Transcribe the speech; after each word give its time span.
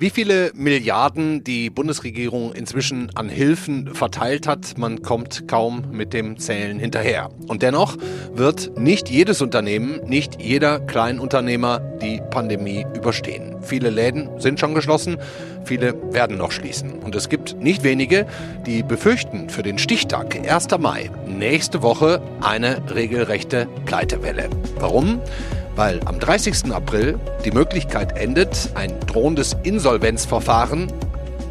Wie 0.00 0.08
viele 0.08 0.50
Milliarden 0.54 1.44
die 1.44 1.68
Bundesregierung 1.68 2.54
inzwischen 2.54 3.14
an 3.16 3.28
Hilfen 3.28 3.94
verteilt 3.94 4.46
hat, 4.46 4.78
man 4.78 5.02
kommt 5.02 5.46
kaum 5.46 5.90
mit 5.90 6.14
dem 6.14 6.38
Zählen 6.38 6.78
hinterher. 6.78 7.28
Und 7.48 7.60
dennoch 7.60 7.98
wird 8.32 8.78
nicht 8.78 9.10
jedes 9.10 9.42
Unternehmen, 9.42 10.00
nicht 10.06 10.40
jeder 10.40 10.80
Kleinunternehmer 10.80 11.80
die 12.00 12.22
Pandemie 12.30 12.86
überstehen. 12.96 13.56
Viele 13.60 13.90
Läden 13.90 14.40
sind 14.40 14.58
schon 14.58 14.74
geschlossen, 14.74 15.18
viele 15.64 15.94
werden 16.14 16.38
noch 16.38 16.52
schließen. 16.52 16.92
Und 16.94 17.14
es 17.14 17.28
gibt 17.28 17.60
nicht 17.60 17.84
wenige, 17.84 18.26
die 18.64 18.82
befürchten 18.82 19.50
für 19.50 19.62
den 19.62 19.76
Stichtag 19.76 20.34
1. 20.34 20.68
Mai 20.78 21.10
nächste 21.26 21.82
Woche 21.82 22.22
eine 22.40 22.80
regelrechte 22.94 23.68
Pleitewelle. 23.84 24.48
Warum? 24.78 25.20
Weil 25.80 25.98
am 26.04 26.20
30. 26.20 26.74
April 26.74 27.18
die 27.42 27.52
Möglichkeit 27.52 28.14
endet, 28.14 28.68
ein 28.74 28.92
drohendes 29.06 29.56
Insolvenzverfahren 29.62 30.92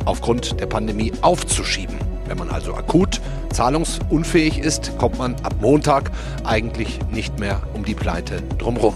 aufgrund 0.06 0.60
der 0.60 0.68
Pandemie 0.68 1.12
aufzuschieben. 1.22 1.96
Wenn 2.28 2.38
man 2.38 2.52
also 2.52 2.76
akut 2.76 3.22
zahlungsunfähig 3.52 4.60
ist, 4.60 4.96
kommt 5.00 5.18
man 5.18 5.34
ab 5.42 5.56
Montag 5.62 6.12
eigentlich 6.44 7.00
nicht 7.10 7.40
mehr 7.40 7.60
um 7.74 7.84
die 7.84 7.96
Pleite 7.96 8.44
drumherum. 8.60 8.94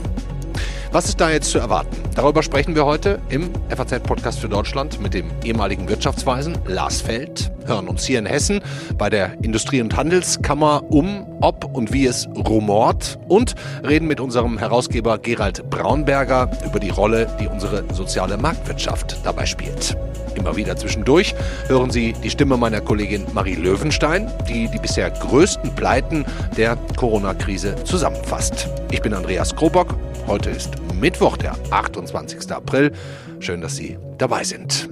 Was 0.93 1.05
ist 1.05 1.19
da 1.19 1.31
jetzt 1.31 1.49
zu 1.49 1.57
erwarten? 1.57 1.97
Darüber 2.13 2.43
sprechen 2.43 2.75
wir 2.75 2.85
heute 2.85 3.19
im 3.29 3.49
FAZ-Podcast 3.75 4.39
für 4.39 4.47
Deutschland 4.47 5.01
mit 5.01 5.15
dem 5.15 5.31
ehemaligen 5.43 5.89
Wirtschaftsweisen 5.89 6.55
Lars 6.67 7.01
Feld, 7.01 7.51
hören 7.65 7.87
uns 7.87 8.05
hier 8.05 8.19
in 8.19 8.27
Hessen 8.27 8.61
bei 8.95 9.09
der 9.09 9.33
Industrie- 9.41 9.81
und 9.81 9.97
Handelskammer 9.97 10.83
um, 10.91 11.25
ob 11.41 11.65
und 11.65 11.93
wie 11.93 12.05
es 12.05 12.27
rumort 12.35 13.17
und 13.27 13.55
reden 13.83 14.07
mit 14.07 14.19
unserem 14.19 14.59
Herausgeber 14.59 15.17
Gerald 15.17 15.67
Braunberger 15.71 16.51
über 16.63 16.79
die 16.79 16.91
Rolle, 16.91 17.27
die 17.41 17.47
unsere 17.47 17.83
soziale 17.91 18.37
Marktwirtschaft 18.37 19.17
dabei 19.23 19.47
spielt. 19.47 19.97
Immer 20.35 20.55
wieder 20.55 20.75
zwischendurch 20.77 21.33
hören 21.69 21.89
Sie 21.89 22.13
die 22.23 22.29
Stimme 22.29 22.55
meiner 22.55 22.81
Kollegin 22.81 23.25
Marie 23.33 23.55
Löwenstein, 23.55 24.31
die 24.47 24.67
die 24.67 24.79
bisher 24.79 25.09
größten 25.09 25.73
Pleiten 25.73 26.23
der 26.55 26.77
Corona-Krise 26.97 27.83
zusammenfasst. 27.83 28.69
Ich 28.91 29.01
bin 29.01 29.15
Andreas 29.15 29.55
Krobock. 29.55 29.95
Heute 30.27 30.51
ist 30.51 30.82
Mittwoch, 31.03 31.35
der 31.35 31.57
28. 31.69 32.49
April. 32.53 32.93
Schön, 33.41 33.59
dass 33.59 33.75
Sie 33.75 33.97
dabei 34.17 34.45
sind. 34.45 34.87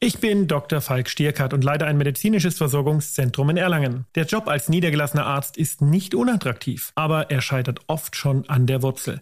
Ich 0.00 0.18
bin 0.18 0.48
Dr. 0.48 0.80
Falk 0.80 1.08
Stierkart 1.08 1.54
und 1.54 1.62
leite 1.62 1.86
ein 1.86 1.96
medizinisches 1.96 2.58
Versorgungszentrum 2.58 3.48
in 3.50 3.58
Erlangen. 3.58 4.06
Der 4.16 4.24
Job 4.24 4.48
als 4.48 4.68
niedergelassener 4.68 5.24
Arzt 5.24 5.56
ist 5.56 5.80
nicht 5.80 6.12
unattraktiv, 6.12 6.90
aber 6.96 7.30
er 7.30 7.42
scheitert 7.42 7.82
oft 7.86 8.16
schon 8.16 8.48
an 8.48 8.66
der 8.66 8.82
Wurzel. 8.82 9.20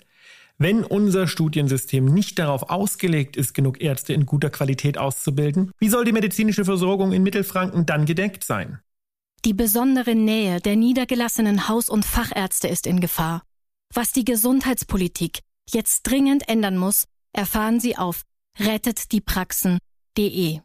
Wenn 0.56 0.82
unser 0.82 1.28
Studiensystem 1.28 2.06
nicht 2.06 2.38
darauf 2.38 2.70
ausgelegt 2.70 3.36
ist, 3.36 3.52
genug 3.52 3.82
Ärzte 3.82 4.14
in 4.14 4.24
guter 4.24 4.48
Qualität 4.48 4.96
auszubilden, 4.96 5.72
wie 5.78 5.90
soll 5.90 6.06
die 6.06 6.12
medizinische 6.12 6.64
Versorgung 6.64 7.12
in 7.12 7.22
Mittelfranken 7.22 7.84
dann 7.84 8.06
gedeckt 8.06 8.44
sein? 8.44 8.80
Die 9.46 9.54
besondere 9.54 10.14
Nähe 10.14 10.60
der 10.60 10.76
niedergelassenen 10.76 11.66
Haus- 11.66 11.88
und 11.88 12.04
Fachärzte 12.04 12.68
ist 12.68 12.86
in 12.86 13.00
Gefahr. 13.00 13.40
Was 13.94 14.12
die 14.12 14.26
Gesundheitspolitik 14.26 15.38
jetzt 15.70 16.02
dringend 16.02 16.46
ändern 16.46 16.76
muss, 16.76 17.06
erfahren 17.32 17.80
Sie 17.80 17.96
auf 17.96 18.24
rettetdiepraxen.de. 18.58 20.60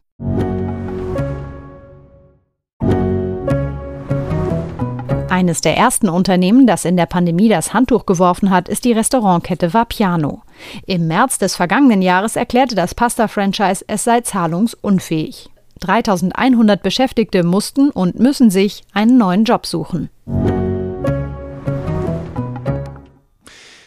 Eines 5.30 5.62
der 5.62 5.76
ersten 5.76 6.10
Unternehmen, 6.10 6.66
das 6.66 6.84
in 6.84 6.98
der 6.98 7.06
Pandemie 7.06 7.48
das 7.48 7.72
Handtuch 7.72 8.04
geworfen 8.04 8.50
hat, 8.50 8.68
ist 8.68 8.84
die 8.84 8.92
Restaurantkette 8.92 9.72
Vapiano. 9.72 10.42
Im 10.86 11.08
März 11.08 11.38
des 11.38 11.56
vergangenen 11.56 12.02
Jahres 12.02 12.36
erklärte 12.36 12.74
das 12.74 12.94
Pasta-Franchise, 12.94 13.86
es 13.88 14.04
sei 14.04 14.20
zahlungsunfähig. 14.20 15.48
3100 15.80 16.82
Beschäftigte 16.82 17.42
mussten 17.42 17.90
und 17.90 18.18
müssen 18.18 18.50
sich 18.50 18.82
einen 18.92 19.18
neuen 19.18 19.44
Job 19.44 19.66
suchen. 19.66 20.10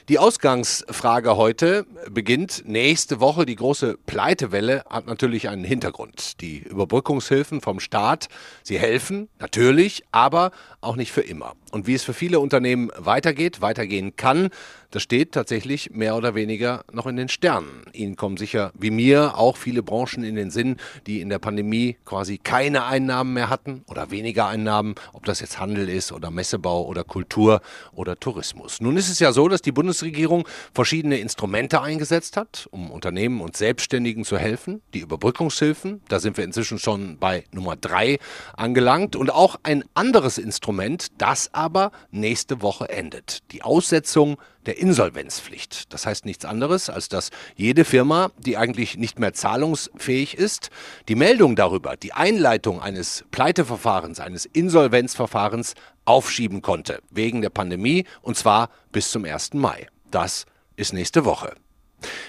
Die 0.10 0.18
Ausgangsfrage 0.18 1.38
heute 1.38 1.86
beginnt 2.10 2.64
nächste 2.66 3.20
Woche. 3.20 3.46
Die 3.46 3.56
große 3.56 3.96
Pleitewelle 4.08 4.84
hat 4.90 5.06
natürlich 5.06 5.50
einen 5.50 5.64
Hintergrund. 5.64 6.42
Die 6.42 6.64
Überbrückungshilfen 6.64 7.62
vom 7.62 7.80
Staat, 7.80 8.28
sie 8.64 8.80
helfen 8.80 9.30
natürlich, 9.38 10.02
aber 10.12 10.50
auch 10.82 10.96
nicht 10.96 11.12
für 11.12 11.22
immer. 11.22 11.54
Und 11.72 11.88
wie 11.88 11.94
es 11.94 12.04
für 12.04 12.14
viele 12.14 12.40
Unternehmen 12.40 12.92
weitergeht, 12.98 13.62
weitergehen 13.62 14.16
kann, 14.16 14.50
das 14.92 15.04
steht 15.04 15.34
tatsächlich 15.34 15.92
mehr 15.92 16.16
oder 16.16 16.34
weniger 16.34 16.84
noch 16.92 17.06
in 17.06 17.16
den 17.16 17.30
Sternen. 17.30 17.84
Ihnen 17.94 18.16
kommen 18.16 18.38
sicher 18.38 18.72
wie 18.74 18.90
mir 18.90 19.38
auch 19.38 19.56
viele 19.56 19.84
Branchen 19.84 20.24
in 20.24 20.36
den 20.36 20.50
Sinn, 20.50 20.78
die 21.06 21.22
in 21.22 21.30
der 21.30 21.38
Pandemie 21.38 21.98
quasi 22.06 22.40
keine 22.40 22.86
Einnahmen 22.86 23.34
mehr 23.34 23.50
hatten 23.50 23.84
oder 23.88 24.10
weniger 24.10 24.48
Einnahmen, 24.48 24.96
ob 25.14 25.26
das 25.26 25.42
jetzt 25.42 25.60
Handel 25.60 25.90
ist 25.90 26.12
oder 26.12 26.32
Messebau 26.32 26.88
oder 26.88 27.04
Kultur 27.04 27.62
oder 27.94 28.20
Tourismus. 28.20 28.82
Nun 28.82 28.98
ist 28.98 29.10
es 29.10 29.20
ja 29.20 29.32
so, 29.32 29.48
dass 29.48 29.62
die 29.62 29.72
Bundesregierung 29.72 30.48
verschiedene 30.74 31.20
Instrumente 31.20 31.82
eingesetzt 31.82 32.36
hat, 32.36 32.68
um 32.72 32.90
Unternehmen 32.90 33.42
und 33.42 33.56
Selbstständigen 33.56 34.26
zu 34.26 34.40
helfen. 34.40 34.82
Die 34.96 35.02
Überbrückungshilfen, 35.02 36.02
da 36.08 36.20
sind 36.20 36.36
wir 36.38 36.44
inzwischen 36.44 36.80
schon 36.80 37.20
bei 37.20 37.44
Nummer 37.52 37.76
drei 37.76 38.18
angelangt 38.58 39.16
und 39.16 39.30
auch 39.30 39.60
ein 39.62 39.84
anderes 39.94 40.40
Instrument, 40.40 41.10
das 41.20 41.54
aber 41.60 41.92
nächste 42.10 42.62
Woche 42.62 42.88
endet. 42.88 43.52
Die 43.52 43.64
Aussetzung 43.64 44.38
der 44.66 44.78
Insolvenzpflicht. 44.78 45.94
Das 45.94 46.06
heißt 46.06 46.26
nichts 46.26 46.46
anderes, 46.46 46.90
als 46.90 47.10
dass 47.10 47.32
jede 47.58 47.84
Firma, 47.84 48.32
die 48.38 48.56
eigentlich 48.56 48.98
nicht 48.98 49.20
mehr 49.20 49.34
zahlungsfähig 49.34 50.38
ist, 50.38 50.70
die 51.10 51.16
Meldung 51.16 51.58
darüber, 51.58 51.98
die 51.98 52.14
Einleitung 52.14 52.82
eines 52.82 53.26
Pleiteverfahrens, 53.32 54.22
eines 54.22 54.46
Insolvenzverfahrens 54.46 55.74
aufschieben 56.06 56.62
konnte, 56.62 57.02
wegen 57.12 57.42
der 57.42 57.50
Pandemie, 57.50 58.06
und 58.22 58.38
zwar 58.38 58.70
bis 58.94 59.12
zum 59.12 59.26
1. 59.26 59.54
Mai. 59.56 59.88
Das 60.12 60.46
ist 60.78 60.94
nächste 60.94 61.26
Woche. 61.26 61.56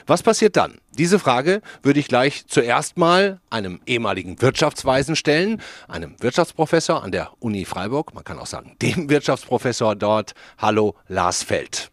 Was 0.07 0.23
passiert 0.23 0.57
dann? 0.57 0.79
Diese 0.97 1.19
Frage 1.19 1.63
würde 1.83 2.01
ich 2.01 2.09
gleich 2.09 2.47
zuerst 2.47 2.97
mal 2.97 3.41
einem 3.51 3.81
ehemaligen 3.87 4.41
Wirtschaftsweisen 4.43 5.17
stellen, 5.17 5.63
einem 5.89 6.17
Wirtschaftsprofessor 6.21 7.03
an 7.03 7.13
der 7.13 7.31
Uni 7.39 7.65
Freiburg, 7.65 8.15
man 8.15 8.25
kann 8.25 8.39
auch 8.39 8.47
sagen 8.47 8.77
dem 8.83 9.09
Wirtschaftsprofessor 9.11 9.97
dort. 9.97 10.33
Hallo 10.59 10.97
Lars 11.09 11.43
Feld. 11.43 11.91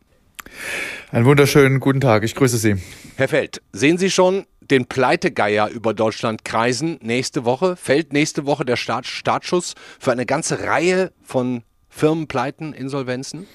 Einen 1.12 1.26
wunderschönen 1.26 1.80
guten 1.80 2.02
Tag, 2.02 2.24
ich 2.24 2.36
grüße 2.36 2.58
Sie. 2.58 2.76
Herr 3.16 3.28
Feld, 3.28 3.62
sehen 3.72 3.98
Sie 3.98 4.10
schon 4.10 4.46
den 4.62 4.86
Pleitegeier 4.86 5.70
über 5.70 5.94
Deutschland 5.94 6.44
kreisen 6.44 7.00
nächste 7.02 7.46
Woche? 7.46 7.76
Fällt 7.76 8.14
nächste 8.14 8.46
Woche 8.46 8.66
der 8.66 8.76
Start 8.76 9.06
Startschuss 9.06 9.76
für 10.00 10.12
eine 10.12 10.26
ganze 10.26 10.64
Reihe 10.64 11.12
von 11.24 11.64
Firmenpleiten, 11.90 12.74
Insolvenzen? 12.74 13.48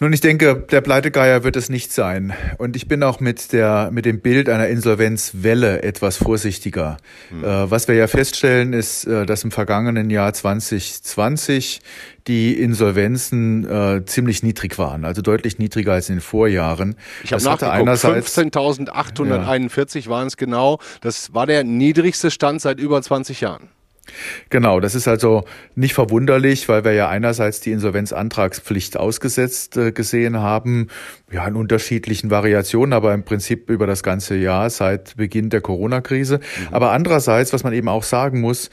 Nun, 0.00 0.12
ich 0.12 0.20
denke, 0.20 0.64
der 0.70 0.80
Pleitegeier 0.80 1.42
wird 1.42 1.56
es 1.56 1.68
nicht 1.68 1.92
sein. 1.92 2.32
Und 2.58 2.76
ich 2.76 2.86
bin 2.86 3.02
auch 3.02 3.18
mit 3.18 3.52
der, 3.52 3.90
mit 3.92 4.04
dem 4.04 4.20
Bild 4.20 4.48
einer 4.48 4.68
Insolvenzwelle 4.68 5.82
etwas 5.82 6.18
vorsichtiger. 6.18 6.98
Hm. 7.30 7.42
Äh, 7.42 7.70
was 7.70 7.88
wir 7.88 7.96
ja 7.96 8.06
feststellen, 8.06 8.74
ist, 8.74 9.06
äh, 9.06 9.26
dass 9.26 9.42
im 9.42 9.50
vergangenen 9.50 10.08
Jahr 10.08 10.32
2020 10.32 11.80
die 12.28 12.60
Insolvenzen 12.60 13.68
äh, 13.68 14.04
ziemlich 14.04 14.44
niedrig 14.44 14.78
waren, 14.78 15.04
also 15.04 15.20
deutlich 15.22 15.58
niedriger 15.58 15.94
als 15.94 16.08
in 16.10 16.16
den 16.16 16.20
Vorjahren. 16.20 16.94
Ich 17.24 17.32
habe 17.32 17.42
nachgeguckt, 17.42 17.88
15.841 17.88 20.04
ja. 20.04 20.10
waren 20.10 20.26
es 20.28 20.36
genau. 20.36 20.78
Das 21.00 21.34
war 21.34 21.46
der 21.46 21.64
niedrigste 21.64 22.30
Stand 22.30 22.60
seit 22.60 22.78
über 22.78 23.02
20 23.02 23.40
Jahren. 23.40 23.70
Genau, 24.50 24.80
das 24.80 24.94
ist 24.94 25.08
also 25.08 25.44
nicht 25.74 25.94
verwunderlich, 25.94 26.68
weil 26.68 26.84
wir 26.84 26.92
ja 26.92 27.08
einerseits 27.08 27.60
die 27.60 27.72
Insolvenzantragspflicht 27.72 28.96
ausgesetzt 28.96 29.76
äh, 29.76 29.92
gesehen 29.92 30.38
haben, 30.38 30.88
ja 31.30 31.46
in 31.46 31.56
unterschiedlichen 31.56 32.30
Variationen, 32.30 32.92
aber 32.92 33.12
im 33.12 33.22
Prinzip 33.22 33.68
über 33.68 33.86
das 33.86 34.02
ganze 34.02 34.34
Jahr 34.36 34.70
seit 34.70 35.16
Beginn 35.16 35.50
der 35.50 35.60
Corona-Krise. 35.60 36.38
Mhm. 36.38 36.74
Aber 36.74 36.92
andererseits, 36.92 37.52
was 37.52 37.64
man 37.64 37.74
eben 37.74 37.88
auch 37.88 38.02
sagen 38.02 38.40
muss, 38.40 38.70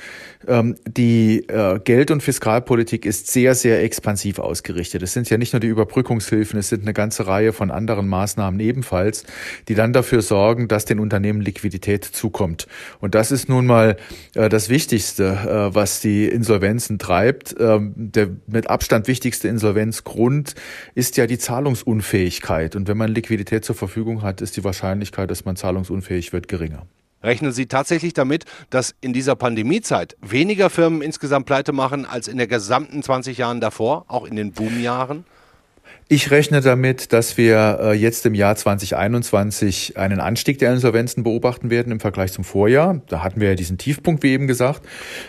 ähm, 0.47 0.75
die 0.87 1.47
äh, 1.49 1.79
Geld- 1.79 2.11
und 2.11 2.23
Fiskalpolitik 2.23 3.05
ist 3.05 3.27
sehr, 3.27 3.55
sehr 3.55 3.83
expansiv 3.83 4.39
ausgerichtet. 4.39 5.03
Es 5.03 5.11
sind 5.11 5.29
ja 5.29 5.37
nicht 5.37 5.51
nur 5.51 5.59
die 5.59 5.67
Überbrückungshilfen, 5.67 6.57
es 6.57 6.69
sind 6.69 6.83
eine 6.83 6.93
ganze 6.93 7.27
Reihe 7.27 7.51
von 7.51 7.71
anderen 7.71 8.07
Maßnahmen 8.07 8.59
ebenfalls, 8.59 9.25
die 9.67 9.75
dann 9.75 9.91
dafür 9.91 10.21
sorgen, 10.21 10.69
dass 10.69 10.85
den 10.85 10.99
Unternehmen 10.99 11.41
Liquidität 11.41 12.05
zukommt. 12.05 12.67
Und 13.01 13.15
das 13.15 13.31
ist 13.31 13.49
nun 13.49 13.65
mal 13.65 13.97
äh, 14.33 14.47
das 14.47 14.69
Wichtigste, 14.69 15.25
äh, 15.25 15.75
was 15.75 15.99
die 15.99 16.25
Insolvenzen 16.25 16.99
treibt. 16.99 17.53
Ähm, 17.59 17.93
der 17.95 18.29
mit 18.47 18.69
Abstand 18.69 19.07
wichtigste 19.07 19.49
Insolvenzgrund 19.49 20.55
ist 20.93 21.17
ja 21.17 21.27
die 21.27 21.37
Zahlungsunfähigkeit. 21.37 22.44
Und 22.75 22.87
wenn 22.87 22.97
man 22.97 23.11
Liquidität 23.11 23.65
zur 23.65 23.75
Verfügung 23.75 24.21
hat, 24.21 24.39
ist 24.41 24.55
die 24.55 24.63
Wahrscheinlichkeit, 24.63 25.31
dass 25.31 25.45
man 25.45 25.55
zahlungsunfähig 25.55 26.31
wird, 26.31 26.47
geringer. 26.47 26.85
Rechnen 27.23 27.51
Sie 27.51 27.65
tatsächlich 27.65 28.13
damit, 28.13 28.45
dass 28.69 28.93
in 29.01 29.11
dieser 29.11 29.35
Pandemiezeit 29.35 30.15
weniger 30.21 30.69
Firmen 30.69 31.01
insgesamt 31.01 31.47
pleite 31.47 31.73
machen 31.73 32.05
als 32.05 32.27
in 32.27 32.37
der 32.37 32.45
gesamten 32.45 33.01
20 33.01 33.39
Jahren 33.39 33.61
davor, 33.61 34.05
auch 34.09 34.25
in 34.25 34.35
den 34.35 34.51
Boomjahren? 34.51 35.25
Ich 36.07 36.29
rechne 36.29 36.61
damit, 36.61 37.13
dass 37.13 37.35
wir 37.35 37.79
äh, 37.81 37.93
jetzt 37.93 38.27
im 38.27 38.35
Jahr 38.35 38.55
2021 38.55 39.97
einen 39.97 40.19
Anstieg 40.19 40.59
der 40.59 40.71
Insolvenzen 40.71 41.23
beobachten 41.23 41.71
werden 41.71 41.91
im 41.91 41.99
Vergleich 41.99 42.31
zum 42.31 42.43
Vorjahr. 42.43 43.01
Da 43.07 43.23
hatten 43.23 43.41
wir 43.41 43.49
ja 43.49 43.55
diesen 43.55 43.79
Tiefpunkt, 43.79 44.21
wie 44.21 44.33
eben 44.33 44.45
gesagt. 44.45 44.83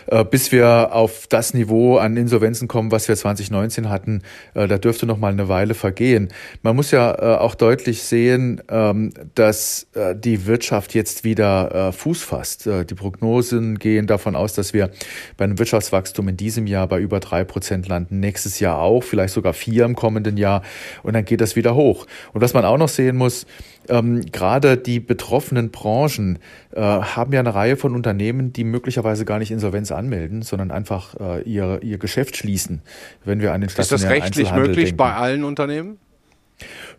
Äh, 0.05 0.23
bis 0.23 0.51
wir 0.51 0.93
auf 0.93 1.25
das 1.25 1.55
Niveau 1.55 1.97
an 1.97 2.15
Insolvenzen 2.15 2.67
kommen, 2.67 2.91
was 2.91 3.07
wir 3.07 3.15
2019 3.15 3.89
hatten, 3.89 4.21
äh, 4.53 4.67
da 4.67 4.77
dürfte 4.77 5.07
noch 5.07 5.17
mal 5.17 5.31
eine 5.31 5.49
Weile 5.49 5.73
vergehen. 5.73 6.27
Man 6.61 6.75
muss 6.75 6.91
ja 6.91 7.39
auch 7.39 7.55
deutlich 7.55 8.03
sehen, 8.03 8.61
ähm, 8.69 9.11
dass 9.33 9.87
die 10.15 10.45
Wirtschaft 10.45 10.93
jetzt 10.93 11.23
wieder 11.23 11.91
Fuß 11.91 12.21
fasst. 12.21 12.65
Die 12.67 12.93
Prognosen 12.93 13.79
gehen 13.79 14.07
davon 14.07 14.35
aus, 14.35 14.53
dass 14.53 14.73
wir 14.73 14.91
bei 15.37 15.45
einem 15.45 15.57
Wirtschaftswachstum 15.57 16.27
in 16.27 16.37
diesem 16.37 16.67
Jahr 16.67 16.87
bei 16.87 16.99
über 16.99 17.19
drei 17.19 17.43
Prozent 17.43 17.87
landen, 17.87 18.19
nächstes 18.19 18.59
Jahr 18.59 18.79
auch, 18.79 19.03
vielleicht 19.03 19.33
sogar 19.33 19.53
vier 19.53 19.85
im 19.85 19.95
kommenden 19.95 20.37
Jahr 20.37 20.61
und 21.03 21.13
dann 21.13 21.25
geht 21.25 21.41
das 21.41 21.55
wieder 21.55 21.75
hoch. 21.75 22.05
Und 22.33 22.41
was 22.41 22.53
man 22.53 22.65
auch 22.65 22.77
noch 22.77 22.89
sehen 22.89 23.15
muss, 23.15 23.45
ähm, 23.89 24.25
gerade 24.31 24.77
die 24.77 24.99
betroffenen 24.99 25.71
Branchen 25.71 26.39
äh, 26.71 26.81
haben 26.81 27.33
ja 27.33 27.39
eine 27.39 27.53
Reihe 27.53 27.77
von 27.77 27.95
Unternehmen, 27.95 28.53
die 28.53 28.63
möglicherweise 28.63 29.25
gar 29.25 29.39
nicht 29.39 29.51
Insolvenz 29.51 29.91
anmelden, 29.91 30.41
sondern 30.41 30.71
einfach 30.71 31.15
äh, 31.19 31.41
ihr, 31.43 31.79
ihr 31.83 31.97
Geschäft 31.97 32.37
schließen, 32.37 32.81
wenn 33.23 33.39
wir 33.39 33.53
an 33.53 33.61
den 33.61 33.69
stationären 33.69 34.17
Ist 34.17 34.19
das 34.19 34.23
rechtlich 34.23 34.51
möglich 34.53 34.85
denken. 34.85 34.97
bei 34.97 35.13
allen 35.13 35.43
Unternehmen? 35.43 35.99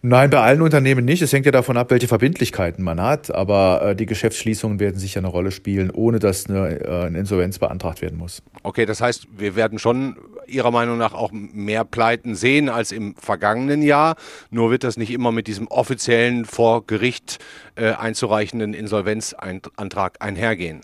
Nein, 0.00 0.30
bei 0.30 0.40
allen 0.40 0.62
Unternehmen 0.62 1.04
nicht. 1.04 1.22
Es 1.22 1.32
hängt 1.32 1.44
ja 1.44 1.52
davon 1.52 1.76
ab, 1.76 1.90
welche 1.90 2.06
Verbindlichkeiten 2.06 2.84
man 2.84 3.00
hat. 3.02 3.34
Aber 3.34 3.82
äh, 3.82 3.96
die 3.96 4.06
Geschäftsschließungen 4.06 4.78
werden 4.78 4.98
sicher 4.98 5.18
eine 5.18 5.28
Rolle 5.28 5.50
spielen, 5.50 5.90
ohne 5.90 6.20
dass 6.20 6.48
eine, 6.48 6.80
äh, 6.80 7.06
eine 7.06 7.18
Insolvenz 7.18 7.58
beantragt 7.58 8.00
werden 8.00 8.16
muss. 8.18 8.42
Okay, 8.62 8.86
das 8.86 9.00
heißt, 9.00 9.26
wir 9.36 9.56
werden 9.56 9.78
schon 9.80 10.16
Ihrer 10.48 10.70
Meinung 10.70 10.98
nach 10.98 11.14
auch 11.14 11.30
mehr 11.32 11.84
Pleiten 11.84 12.34
sehen 12.34 12.68
als 12.68 12.92
im 12.92 13.14
vergangenen 13.16 13.82
Jahr. 13.82 14.16
Nur 14.50 14.70
wird 14.70 14.84
das 14.84 14.96
nicht 14.96 15.10
immer 15.10 15.32
mit 15.32 15.46
diesem 15.46 15.68
offiziellen 15.68 16.44
vor 16.44 16.86
Gericht 16.86 17.38
äh, 17.76 17.92
einzureichenden 17.92 18.74
Insolvenzantrag 18.74 20.16
einhergehen. 20.20 20.82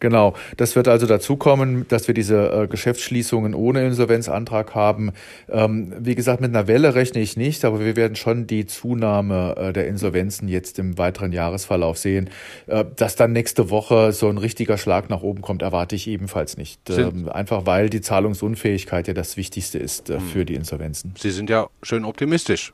Genau, 0.00 0.34
das 0.56 0.76
wird 0.76 0.88
also 0.88 1.06
dazu 1.06 1.36
kommen, 1.36 1.86
dass 1.88 2.08
wir 2.08 2.14
diese 2.14 2.50
äh, 2.52 2.66
Geschäftsschließungen 2.66 3.54
ohne 3.54 3.84
Insolvenzantrag 3.86 4.74
haben. 4.74 5.12
Ähm, 5.48 5.92
wie 5.98 6.14
gesagt, 6.14 6.40
mit 6.40 6.50
einer 6.50 6.66
Welle 6.66 6.94
rechne 6.94 7.20
ich 7.20 7.36
nicht, 7.36 7.64
aber 7.64 7.80
wir 7.80 7.96
werden 7.96 8.16
schon 8.16 8.46
die 8.46 8.66
Zunahme 8.66 9.54
äh, 9.56 9.72
der 9.72 9.86
Insolvenzen 9.86 10.48
jetzt 10.48 10.78
im 10.78 10.98
weiteren 10.98 11.32
Jahresverlauf 11.32 11.98
sehen. 11.98 12.30
Äh, 12.66 12.84
dass 12.96 13.16
dann 13.16 13.32
nächste 13.32 13.70
Woche 13.70 14.12
so 14.12 14.28
ein 14.28 14.38
richtiger 14.38 14.78
Schlag 14.78 15.10
nach 15.10 15.22
oben 15.22 15.42
kommt, 15.42 15.62
erwarte 15.62 15.96
ich 15.96 16.06
ebenfalls 16.08 16.56
nicht. 16.56 16.90
Ähm, 16.90 17.28
einfach 17.28 17.66
weil 17.66 17.88
die 17.90 18.00
Zahlungsunfähigkeit 18.00 19.08
ja 19.08 19.14
das 19.14 19.36
Wichtigste 19.36 19.78
ist 19.78 20.10
äh, 20.10 20.14
hm. 20.14 20.20
für 20.20 20.44
die 20.44 20.54
Insolvenzen. 20.54 21.14
Sie 21.18 21.30
sind 21.30 21.50
ja 21.50 21.68
schön 21.82 22.04
optimistisch. 22.04 22.72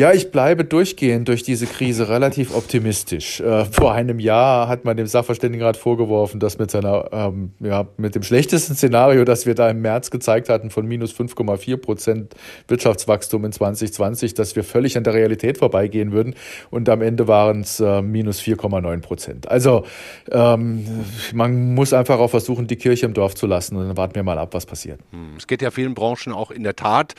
Ja, 0.00 0.14
ich 0.14 0.30
bleibe 0.30 0.64
durchgehend 0.64 1.28
durch 1.28 1.42
diese 1.42 1.66
Krise 1.66 2.08
relativ 2.08 2.56
optimistisch. 2.56 3.38
Äh, 3.40 3.66
vor 3.66 3.92
einem 3.92 4.18
Jahr 4.18 4.66
hat 4.66 4.86
man 4.86 4.96
dem 4.96 5.06
Sachverständigenrat 5.06 5.76
vorgeworfen, 5.76 6.40
dass 6.40 6.56
mit 6.56 6.70
seiner, 6.70 7.10
ähm, 7.12 7.52
ja, 7.60 7.86
mit 7.98 8.14
dem 8.14 8.22
schlechtesten 8.22 8.74
Szenario, 8.76 9.26
das 9.26 9.44
wir 9.44 9.54
da 9.54 9.68
im 9.68 9.82
März 9.82 10.10
gezeigt 10.10 10.48
hatten, 10.48 10.70
von 10.70 10.86
minus 10.86 11.12
5,4 11.12 11.76
Prozent 11.76 12.34
Wirtschaftswachstum 12.66 13.44
in 13.44 13.52
2020, 13.52 14.32
dass 14.32 14.56
wir 14.56 14.64
völlig 14.64 14.96
an 14.96 15.04
der 15.04 15.12
Realität 15.12 15.58
vorbeigehen 15.58 16.12
würden. 16.12 16.34
Und 16.70 16.88
am 16.88 17.02
Ende 17.02 17.28
waren 17.28 17.60
es 17.60 17.78
äh, 17.78 18.00
minus 18.00 18.40
4,9 18.40 19.02
Prozent. 19.02 19.50
Also 19.50 19.84
ähm, 20.30 20.82
man 21.34 21.74
muss 21.74 21.92
einfach 21.92 22.20
auch 22.20 22.30
versuchen, 22.30 22.66
die 22.66 22.76
Kirche 22.76 23.04
im 23.04 23.12
Dorf 23.12 23.34
zu 23.34 23.46
lassen. 23.46 23.76
Und 23.76 23.86
dann 23.86 23.98
warten 23.98 24.14
wir 24.14 24.22
mal 24.22 24.38
ab, 24.38 24.54
was 24.54 24.64
passiert. 24.64 25.00
Hm, 25.10 25.34
es 25.36 25.46
geht 25.46 25.60
ja 25.60 25.70
vielen 25.70 25.92
Branchen 25.92 26.32
auch 26.32 26.50
in 26.50 26.62
der 26.62 26.74
Tat 26.74 27.16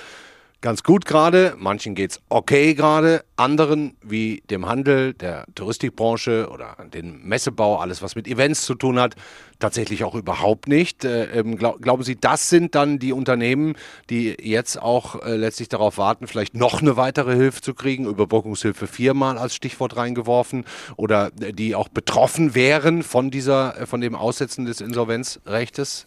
ganz 0.62 0.84
gut 0.84 1.06
gerade, 1.06 1.56
manchen 1.58 1.96
geht's 1.96 2.22
okay 2.30 2.75
gerade, 2.75 3.24
anderen 3.36 3.98
wie 4.04 4.44
dem 4.50 4.68
Handel, 4.68 5.13
der 5.13 5.46
Touristikbranche 5.56 6.50
oder 6.50 6.78
den 6.94 7.24
Messebau, 7.24 7.78
alles 7.78 8.02
was 8.02 8.16
mit 8.16 8.28
Events 8.28 8.66
zu 8.66 8.75
tun 8.75 9.00
hat, 9.00 9.16
tatsächlich 9.60 10.04
auch 10.04 10.13
überhaupt 10.13 10.68
nicht. 10.68 11.04
Äh, 11.04 11.40
ähm, 11.40 11.58
glaub, 11.58 11.81
glauben 11.81 12.04
Sie, 12.04 12.16
das 12.16 12.50
sind 12.50 12.75
dann 12.75 13.00
die 13.00 13.12
Unternehmen, 13.12 13.75
die 14.10 14.38
jetzt 14.40 14.80
auch 14.80 15.24
äh, 15.24 15.36
letztlich 15.36 15.68
darauf 15.68 15.98
warten, 15.98 16.28
vielleicht 16.28 16.54
noch 16.54 16.81
eine 16.81 16.96
weitere 16.96 17.36
Hilfe 17.36 17.62
zu 17.62 17.74
kriegen, 17.74 18.06
Überbrückungshilfe 18.06 18.86
viermal 18.86 19.38
als 19.40 19.56
Stichwort 19.56 19.98
reingeworfen 19.98 20.66
oder 20.96 21.31
äh, 21.42 21.54
die 21.54 21.74
auch 21.74 21.90
betroffen 21.90 22.54
wären 22.54 23.02
von 23.02 23.31
dieser, 23.31 23.81
äh, 23.81 23.86
von 23.88 24.00
dem 24.00 24.16
Aussetzen 24.16 24.66
des 24.66 24.80
Insolvenzrechtes? 24.80 26.06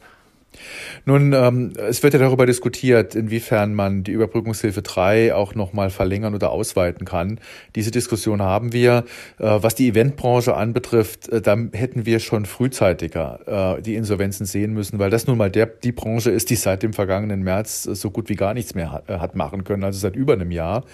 Nun, 1.05 1.33
ähm, 1.33 1.73
es 1.77 2.03
wird 2.03 2.15
ja 2.15 2.21
darüber 2.21 2.47
diskutiert, 2.47 3.15
inwiefern 3.15 3.75
man 3.75 4.05
die 4.05 4.12
Überbrückungshilfe 4.12 4.83
3 4.83 5.35
auch 5.35 5.55
nochmal 5.55 5.91
verlängern 5.91 6.35
oder 6.35 6.51
ausweiten 6.51 7.06
kann. 7.06 7.41
Diese 7.75 7.91
Diskussion 7.91 8.43
haben 8.43 8.73
wir. 8.73 9.05
Äh, 9.39 9.62
was 9.62 9.75
die 9.75 9.89
Eventbranche 9.89 10.55
anbetrifft, 10.55 11.29
äh, 11.29 11.41
da 11.41 11.56
hätten 11.73 12.06
wir 12.06 12.21
schon 12.21 12.47
frühzeitiger 12.47 13.77
äh, 13.79 13.83
die 13.83 13.95
Insolvenzen 13.95 14.47
sehen 14.47 14.73
müssen, 14.73 14.99
weil 14.99 15.11
das 15.11 15.27
nun 15.27 15.39
mal 15.39 15.51
der, 15.51 15.67
die 15.67 15.93
Branche 15.93 16.31
ist, 16.31 16.51
die 16.51 16.57
seit 16.57 16.83
dem 16.83 16.93
vergangenen 16.93 17.43
März 17.43 17.87
äh, 17.87 17.95
so 17.95 18.11
gut 18.11 18.29
wie 18.29 18.37
gar 18.37 18.55
nichts 18.55 18.75
mehr 18.75 18.93
hat, 18.93 19.09
äh, 19.09 19.19
hat, 19.19 19.35
machen 19.35 19.65
können, 19.65 19.85
also 19.85 19.99
seit 19.99 20.17
über 20.17 20.35
einem 20.35 20.50
Jahr. 20.50 20.85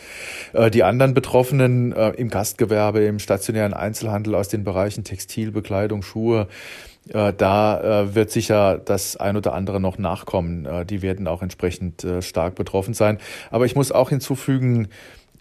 Äh, 0.53 0.71
die 0.71 0.83
anderen 0.83 1.15
Betroffenen 1.15 1.93
im 1.93 2.29
Gastgewerbe, 2.29 3.01
im 3.01 3.19
stationären 3.19 3.75
Einzelhandel 3.75 4.35
aus 4.35 4.49
den 4.49 4.65
Bereichen 4.65 5.05
Textil, 5.05 5.51
Bekleidung, 5.51 6.03
Schuhe, 6.03 6.43
äh, 6.43 6.90
da 7.07 8.03
äh, 8.03 8.15
wird 8.15 8.31
sicher 8.31 8.79
das 8.79 9.17
ein 9.17 9.37
oder 9.37 9.55
andere 9.55 9.81
noch 9.81 9.99
nachkommen. 9.99 10.67
Äh, 10.67 10.87
die 10.87 11.03
werden 11.03 11.27
auch 11.27 11.43
entsprechend 11.43 12.07
stark 12.21 12.55
betroffen 12.55 12.95
sein. 12.95 13.19
Aber 13.51 13.65
ich 13.65 13.75
muss 13.75 13.91
auch 13.93 14.11
hinzufügen, 14.11 14.89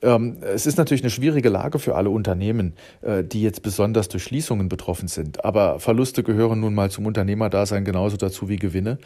es 0.01 0.65
ist 0.65 0.77
natürlich 0.77 1.03
eine 1.03 1.09
schwierige 1.09 1.49
Lage 1.49 1.79
für 1.79 1.95
alle 1.95 2.09
Unternehmen, 2.09 2.73
äh, 3.01 3.23
die 3.23 3.41
jetzt 3.41 3.61
besonders 3.63 4.07
durch 4.07 4.23
Schließungen 4.23 4.69
betroffen 4.69 5.07
sind. 5.07 5.43
Aber 5.43 5.79
Verluste 5.79 6.23
gehören 6.23 6.59
nun 6.61 6.73
mal 6.73 6.89
zum 6.89 7.05
Unternehmerdasein 7.05 7.83
genauso 7.83 8.17
dazu 8.17 8.49
wie 8.49 8.55
Gewinne. 8.55 8.97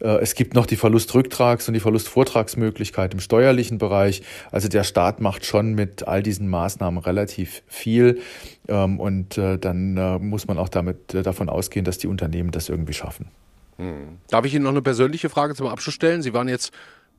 Äh, 0.00 0.18
es 0.18 0.34
gibt 0.34 0.54
noch 0.54 0.66
die 0.66 0.76
Verlustrücktrags- 0.76 1.66
und 1.68 1.74
die 1.74 1.80
Verlustvortragsmöglichkeit 1.80 3.14
im 3.14 3.20
steuerlichen 3.20 3.78
Bereich. 3.78 4.22
Also 4.52 4.68
der 4.68 4.84
Staat 4.84 5.20
macht 5.20 5.44
schon 5.44 5.74
mit 5.74 6.06
all 6.06 6.22
diesen 6.22 6.48
Maßnahmen 6.48 7.02
relativ 7.02 7.62
viel. 7.66 8.20
Ähm, 8.68 9.00
und 9.00 9.38
äh, 9.38 9.58
dann 9.58 9.94
muss 10.22 10.46
man 10.46 10.58
auch 10.58 10.68
damit 10.68 11.14
davon 11.14 11.48
ausgehen, 11.48 11.84
dass 11.84 11.98
die 11.98 12.06
Unternehmen 12.06 12.50
das 12.50 12.68
irgendwie 12.68 12.92
schaffen. 12.92 13.28
Hm. 13.78 14.18
Darf 14.28 14.44
ich 14.44 14.54
Ihnen 14.54 14.64
noch 14.64 14.70
eine 14.70 14.82
persönliche 14.82 15.28
Frage 15.28 15.54
zum 15.54 15.66
Abschluss 15.66 15.94
stellen? 15.94 16.22
Sie 16.22 16.32
waren 16.32 16.48
jetzt 16.48 16.72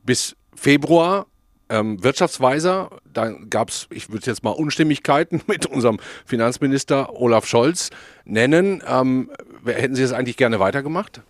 bis 0.03 0.35
Februar 0.55 1.27
ähm, 1.69 2.03
Wirtschaftsweiser, 2.03 2.89
da 3.11 3.31
gab 3.49 3.69
es, 3.69 3.87
ich 3.91 4.09
würde 4.09 4.25
jetzt 4.25 4.43
mal 4.43 4.51
Unstimmigkeiten 4.51 5.41
mit 5.47 5.65
unserem 5.65 5.99
Finanzminister 6.25 7.19
Olaf 7.19 7.45
Scholz 7.45 7.89
nennen. 8.25 8.81
Ähm, 8.87 9.29
hätten 9.65 9.95
Sie 9.95 10.01
das 10.01 10.13
eigentlich 10.13 10.37
gerne 10.37 10.59
weitergemacht? 10.59 11.21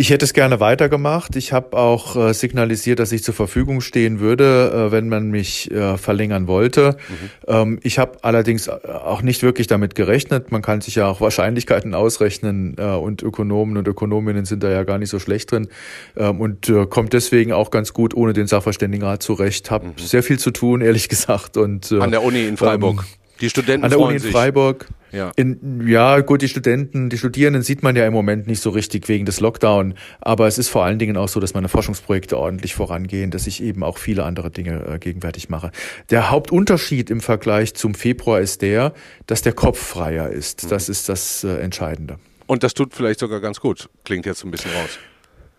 Ich 0.00 0.10
hätte 0.10 0.24
es 0.24 0.32
gerne 0.32 0.60
weitergemacht. 0.60 1.34
Ich 1.34 1.52
habe 1.52 1.76
auch 1.76 2.14
äh, 2.14 2.32
signalisiert, 2.32 3.00
dass 3.00 3.10
ich 3.10 3.24
zur 3.24 3.34
Verfügung 3.34 3.80
stehen 3.80 4.20
würde, 4.20 4.70
äh, 4.72 4.92
wenn 4.92 5.08
man 5.08 5.32
mich 5.32 5.72
äh, 5.72 5.98
verlängern 5.98 6.46
wollte. 6.46 6.96
Mhm. 7.08 7.30
Ähm, 7.48 7.80
ich 7.82 7.98
habe 7.98 8.18
allerdings 8.22 8.68
auch 8.68 9.22
nicht 9.22 9.42
wirklich 9.42 9.66
damit 9.66 9.96
gerechnet. 9.96 10.52
Man 10.52 10.62
kann 10.62 10.82
sich 10.82 10.94
ja 10.94 11.08
auch 11.08 11.20
Wahrscheinlichkeiten 11.20 11.94
ausrechnen 11.94 12.76
äh, 12.78 12.84
und 12.84 13.24
Ökonomen 13.24 13.76
und 13.76 13.88
Ökonominnen 13.88 14.44
sind 14.44 14.62
da 14.62 14.70
ja 14.70 14.84
gar 14.84 14.98
nicht 14.98 15.10
so 15.10 15.18
schlecht 15.18 15.50
drin 15.50 15.66
ähm, 16.16 16.40
und 16.40 16.68
äh, 16.68 16.86
kommt 16.86 17.12
deswegen 17.12 17.52
auch 17.52 17.72
ganz 17.72 17.92
gut 17.92 18.14
ohne 18.14 18.34
den 18.34 18.46
Sachverständigenrat 18.46 19.20
zurecht. 19.20 19.72
Hab 19.72 19.82
mhm. 19.82 19.94
sehr 19.96 20.22
viel 20.22 20.38
zu 20.38 20.52
tun, 20.52 20.80
ehrlich 20.80 21.08
gesagt. 21.08 21.56
Und 21.56 21.90
äh, 21.90 21.98
an 21.98 22.12
der 22.12 22.22
Uni 22.22 22.46
in 22.46 22.56
Freiburg. 22.56 23.00
Ähm, 23.00 23.17
die 23.40 23.50
Studenten 23.50 23.84
an 23.84 23.90
der 23.90 24.00
Uni 24.00 24.14
in 24.14 24.20
Freiburg. 24.20 24.86
Ja. 25.10 25.32
In, 25.36 25.86
ja, 25.86 26.20
gut, 26.20 26.42
die 26.42 26.48
Studenten, 26.48 27.08
die 27.08 27.18
Studierenden 27.18 27.62
sieht 27.62 27.82
man 27.82 27.96
ja 27.96 28.06
im 28.06 28.12
Moment 28.12 28.46
nicht 28.46 28.60
so 28.60 28.70
richtig 28.70 29.08
wegen 29.08 29.24
des 29.24 29.40
Lockdown. 29.40 29.94
Aber 30.20 30.46
es 30.46 30.58
ist 30.58 30.68
vor 30.68 30.84
allen 30.84 30.98
Dingen 30.98 31.16
auch 31.16 31.28
so, 31.28 31.40
dass 31.40 31.54
meine 31.54 31.68
Forschungsprojekte 31.68 32.36
ordentlich 32.36 32.74
vorangehen, 32.74 33.30
dass 33.30 33.46
ich 33.46 33.62
eben 33.62 33.82
auch 33.82 33.98
viele 33.98 34.24
andere 34.24 34.50
Dinge 34.50 34.84
äh, 34.86 34.98
gegenwärtig 34.98 35.48
mache. 35.48 35.70
Der 36.10 36.30
Hauptunterschied 36.30 37.10
im 37.10 37.20
Vergleich 37.20 37.74
zum 37.74 37.94
Februar 37.94 38.40
ist 38.40 38.62
der, 38.62 38.92
dass 39.26 39.42
der 39.42 39.52
Kopf 39.52 39.78
freier 39.78 40.28
ist. 40.28 40.70
Das 40.70 40.88
mhm. 40.88 40.92
ist 40.92 41.08
das 41.08 41.44
äh, 41.44 41.56
Entscheidende. 41.56 42.18
Und 42.46 42.62
das 42.62 42.74
tut 42.74 42.94
vielleicht 42.94 43.20
sogar 43.20 43.40
ganz 43.40 43.60
gut. 43.60 43.88
Klingt 44.04 44.26
jetzt 44.26 44.44
ein 44.44 44.50
bisschen 44.50 44.72
raus. 44.72 44.98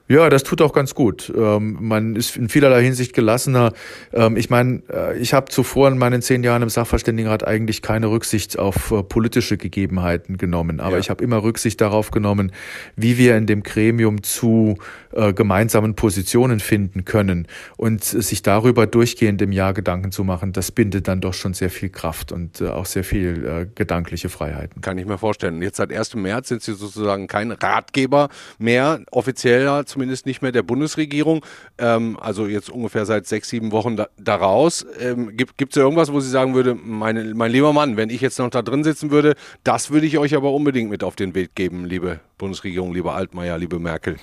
Ja, 0.09 0.27
das 0.31 0.41
tut 0.41 0.59
auch 0.63 0.73
ganz 0.73 0.95
gut. 0.95 1.31
Ähm, 1.37 1.77
man 1.81 2.15
ist 2.15 2.35
in 2.35 2.49
vielerlei 2.49 2.81
Hinsicht 2.81 3.13
gelassener. 3.13 3.73
Ähm, 4.11 4.37
ich 4.37 4.49
meine, 4.49 4.81
äh, 4.91 5.15
ich 5.19 5.35
habe 5.35 5.51
zuvor 5.51 5.87
in 5.87 5.99
meinen 5.99 6.23
zehn 6.23 6.43
Jahren 6.43 6.63
im 6.63 6.69
Sachverständigenrat 6.69 7.45
eigentlich 7.45 7.83
keine 7.83 8.07
Rücksicht 8.09 8.57
auf 8.57 8.89
äh, 8.89 9.03
politische 9.03 9.57
Gegebenheiten 9.57 10.37
genommen. 10.37 10.79
Aber 10.79 10.93
ja. 10.93 10.99
ich 10.99 11.11
habe 11.11 11.23
immer 11.23 11.43
Rücksicht 11.43 11.79
darauf 11.79 12.09
genommen, 12.09 12.51
wie 12.95 13.19
wir 13.19 13.37
in 13.37 13.45
dem 13.45 13.61
Gremium 13.61 14.23
zu 14.23 14.79
äh, 15.11 15.31
gemeinsamen 15.31 15.93
Positionen 15.93 16.59
finden 16.59 17.05
können. 17.05 17.47
Und 17.77 18.03
sich 18.03 18.41
darüber 18.41 18.87
durchgehend 18.87 19.43
im 19.43 19.51
Jahr 19.51 19.75
Gedanken 19.75 20.11
zu 20.11 20.23
machen, 20.23 20.53
das 20.53 20.71
bindet 20.71 21.07
dann 21.07 21.21
doch 21.21 21.35
schon 21.35 21.53
sehr 21.53 21.69
viel 21.69 21.89
Kraft 21.89 22.31
und 22.31 22.63
auch 22.63 22.87
sehr 22.87 23.03
viel 23.03 23.69
gedankliche 23.75 24.29
Freiheiten. 24.29 24.81
Kann 24.81 24.97
ich 24.97 25.05
mir 25.05 25.19
vorstellen. 25.19 25.61
Jetzt 25.61 25.77
seit 25.77 25.93
1. 25.93 26.15
März 26.15 26.47
sind 26.47 26.63
Sie 26.63 26.73
sozusagen 26.73 27.27
kein 27.27 27.51
Ratgeber 27.51 28.29
mehr, 28.57 29.01
offizieller 29.11 29.85
zum 29.85 29.98
zumindest 29.99 30.25
nicht 30.25 30.41
mehr 30.41 30.53
der 30.53 30.63
Bundesregierung. 30.63 31.45
Ähm, 31.77 32.17
also 32.21 32.47
jetzt 32.47 32.69
ungefähr 32.69 33.05
seit 33.05 33.27
sechs, 33.27 33.49
sieben 33.49 33.73
Wochen 33.73 33.97
da, 33.97 34.07
daraus. 34.17 34.85
Ähm, 34.97 35.35
gibt 35.35 35.71
es 35.71 35.75
ja 35.75 35.83
irgendwas, 35.83 36.13
wo 36.13 36.21
Sie 36.21 36.29
sagen 36.29 36.55
würde, 36.55 36.73
meine, 36.73 37.33
mein 37.35 37.51
lieber 37.51 37.73
Mann, 37.73 37.97
wenn 37.97 38.09
ich 38.09 38.21
jetzt 38.21 38.39
noch 38.39 38.49
da 38.49 38.61
drin 38.61 38.85
sitzen 38.85 39.11
würde, 39.11 39.35
das 39.65 39.91
würde 39.91 40.07
ich 40.07 40.17
euch 40.17 40.35
aber 40.35 40.53
unbedingt 40.53 40.89
mit 40.89 41.03
auf 41.03 41.17
den 41.17 41.35
Weg 41.35 41.53
geben, 41.53 41.83
liebe 41.83 42.21
Bundesregierung, 42.37 42.93
liebe 42.93 43.11
Altmaier, 43.11 43.57
liebe 43.57 43.77
Merkel? 43.77 44.15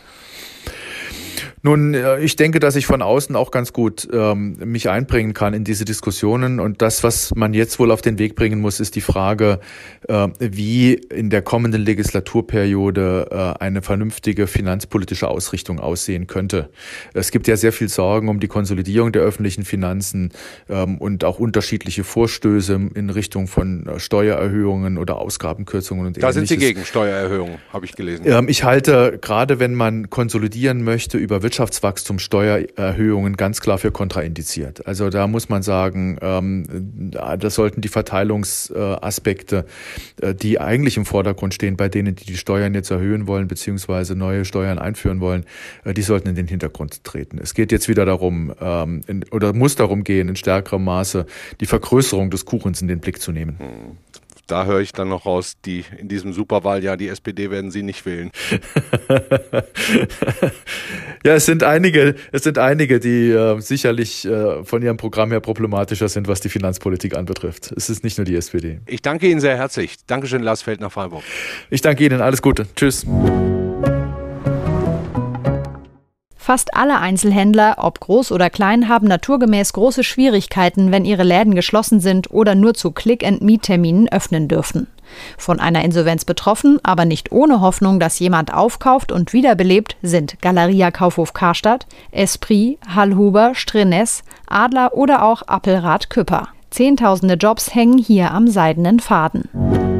Nun, 1.66 1.94
äh, 1.94 2.20
ich 2.20 2.36
denke, 2.36 2.60
dass 2.60 2.76
ich 2.76 2.86
von 2.86 3.02
außen 3.02 3.34
auch 3.34 3.50
ganz 3.50 3.72
gut 3.72 4.06
ähm, 4.12 4.56
mich 4.64 4.88
einbringen 4.88 5.34
kann 5.34 5.52
in 5.52 5.64
diese 5.64 5.84
Diskussionen. 5.84 6.60
Und 6.60 6.80
das, 6.80 7.02
was 7.02 7.34
man 7.34 7.54
jetzt 7.54 7.80
wohl 7.80 7.90
auf 7.90 8.02
den 8.02 8.20
Weg 8.20 8.36
bringen 8.36 8.60
muss, 8.60 8.78
ist 8.78 8.94
die 8.94 9.00
Frage, 9.00 9.58
äh, 10.06 10.28
wie 10.38 10.94
in 10.94 11.28
der 11.28 11.42
kommenden 11.42 11.82
Legislaturperiode 11.82 13.26
äh, 13.32 13.60
eine 13.64 13.82
vernünftige 13.82 14.46
finanzpolitische 14.46 15.26
Ausrichtung 15.26 15.80
aussehen 15.80 16.28
könnte. 16.28 16.70
Es 17.14 17.32
gibt 17.32 17.48
ja 17.48 17.56
sehr 17.56 17.72
viel 17.72 17.88
Sorgen 17.88 18.28
um 18.28 18.38
die 18.38 18.46
Konsolidierung 18.46 19.10
der 19.10 19.22
öffentlichen 19.22 19.64
Finanzen 19.64 20.30
ähm, 20.68 20.98
und 20.98 21.24
auch 21.24 21.40
unterschiedliche 21.40 22.04
Vorstöße 22.04 22.90
in 22.94 23.10
Richtung 23.10 23.48
von 23.48 23.88
äh, 23.88 23.98
Steuererhöhungen 23.98 24.98
oder 24.98 25.16
Ausgabenkürzungen 25.16 26.06
und 26.06 26.16
Da 26.16 26.28
ähnliches. 26.28 26.48
sind 26.48 26.60
Sie 26.60 26.64
gegen 26.64 26.84
Steuererhöhungen, 26.84 27.56
habe 27.72 27.86
ich 27.86 27.96
gelesen. 27.96 28.22
Ähm, 28.24 28.48
ich 28.48 28.62
halte, 28.62 29.18
gerade 29.20 29.58
wenn 29.58 29.74
man 29.74 30.10
konsolidieren 30.10 30.84
möchte 30.84 31.18
über 31.18 31.42
Wirtschaftswachstum 31.42 31.55
Steuererhöhungen 32.18 33.36
ganz 33.36 33.60
klar 33.60 33.78
für 33.78 33.90
kontraindiziert. 33.90 34.86
Also 34.86 35.10
da 35.10 35.26
muss 35.26 35.48
man 35.48 35.62
sagen, 35.62 36.18
ähm, 36.20 36.64
das 37.38 37.54
sollten 37.54 37.80
die 37.80 37.88
Verteilungsaspekte, 37.88 39.66
äh, 40.20 40.34
die 40.34 40.60
eigentlich 40.60 40.96
im 40.96 41.04
Vordergrund 41.04 41.54
stehen, 41.54 41.76
bei 41.76 41.88
denen, 41.88 42.14
die 42.14 42.24
die 42.24 42.36
Steuern 42.36 42.74
jetzt 42.74 42.90
erhöhen 42.90 43.26
wollen, 43.26 43.48
beziehungsweise 43.48 44.14
neue 44.14 44.44
Steuern 44.44 44.78
einführen 44.78 45.20
wollen, 45.20 45.44
äh, 45.84 45.94
die 45.94 46.02
sollten 46.02 46.28
in 46.28 46.34
den 46.34 46.48
Hintergrund 46.48 47.04
treten. 47.04 47.38
Es 47.38 47.54
geht 47.54 47.72
jetzt 47.72 47.88
wieder 47.88 48.04
darum, 48.04 48.52
ähm, 48.60 49.00
oder 49.30 49.52
muss 49.52 49.76
darum 49.76 50.04
gehen, 50.04 50.28
in 50.28 50.36
stärkerem 50.36 50.84
Maße 50.84 51.26
die 51.60 51.66
Vergrößerung 51.66 52.30
des 52.30 52.44
Kuchens 52.44 52.82
in 52.82 52.88
den 52.88 53.00
Blick 53.00 53.20
zu 53.20 53.32
nehmen. 53.32 53.56
Da 54.46 54.64
höre 54.64 54.80
ich 54.80 54.92
dann 54.92 55.08
noch 55.08 55.26
raus, 55.26 55.54
die 55.64 55.84
in 55.98 56.08
diesem 56.08 56.32
Superwahljahr 56.32 56.96
die 56.96 57.08
SPD 57.08 57.50
werden 57.50 57.70
Sie 57.72 57.82
nicht 57.82 58.06
wählen. 58.06 58.30
ja, 61.24 61.34
es 61.34 61.46
sind 61.46 61.64
einige, 61.64 62.14
es 62.30 62.44
sind 62.44 62.58
einige, 62.58 63.00
die 63.00 63.30
äh, 63.30 63.60
sicherlich 63.60 64.24
äh, 64.24 64.64
von 64.64 64.82
ihrem 64.82 64.96
Programm 64.98 65.30
her 65.32 65.40
problematischer 65.40 66.08
sind, 66.08 66.28
was 66.28 66.40
die 66.40 66.48
Finanzpolitik 66.48 67.16
anbetrifft. 67.16 67.72
Es 67.72 67.90
ist 67.90 68.04
nicht 68.04 68.18
nur 68.18 68.24
die 68.24 68.36
SPD. 68.36 68.78
Ich 68.86 69.02
danke 69.02 69.28
Ihnen 69.28 69.40
sehr 69.40 69.56
herzlich. 69.56 69.96
Dankeschön, 70.06 70.42
Lars 70.42 70.62
Feld 70.62 70.80
nach 70.80 70.92
Freiburg. 70.92 71.24
Ich 71.70 71.80
danke 71.80 72.04
Ihnen. 72.04 72.20
Alles 72.20 72.40
Gute. 72.40 72.66
Tschüss. 72.76 73.04
Fast 76.46 76.76
alle 76.76 77.00
Einzelhändler, 77.00 77.74
ob 77.78 77.98
groß 77.98 78.30
oder 78.30 78.50
klein, 78.50 78.88
haben 78.88 79.08
naturgemäß 79.08 79.72
große 79.72 80.04
Schwierigkeiten, 80.04 80.92
wenn 80.92 81.04
ihre 81.04 81.24
Läden 81.24 81.56
geschlossen 81.56 81.98
sind 81.98 82.30
oder 82.30 82.54
nur 82.54 82.74
zu 82.74 82.92
Click-and-Meet-Terminen 82.92 84.08
öffnen 84.12 84.46
dürfen. 84.46 84.86
Von 85.36 85.58
einer 85.58 85.82
Insolvenz 85.84 86.24
betroffen, 86.24 86.78
aber 86.84 87.04
nicht 87.04 87.32
ohne 87.32 87.60
Hoffnung, 87.60 87.98
dass 87.98 88.20
jemand 88.20 88.54
aufkauft 88.54 89.10
und 89.10 89.32
wiederbelebt, 89.32 89.96
sind 90.02 90.40
Galeria 90.40 90.92
Kaufhof 90.92 91.32
Karstadt, 91.32 91.86
Esprit, 92.12 92.78
Hallhuber, 92.94 93.56
Strenes, 93.56 94.22
Adler 94.46 94.94
oder 94.94 95.24
auch 95.24 95.42
Appelrad 95.48 96.10
Küpper. 96.10 96.50
Zehntausende 96.70 97.34
Jobs 97.34 97.74
hängen 97.74 97.98
hier 97.98 98.30
am 98.30 98.46
seidenen 98.46 99.00
Faden. 99.00 99.95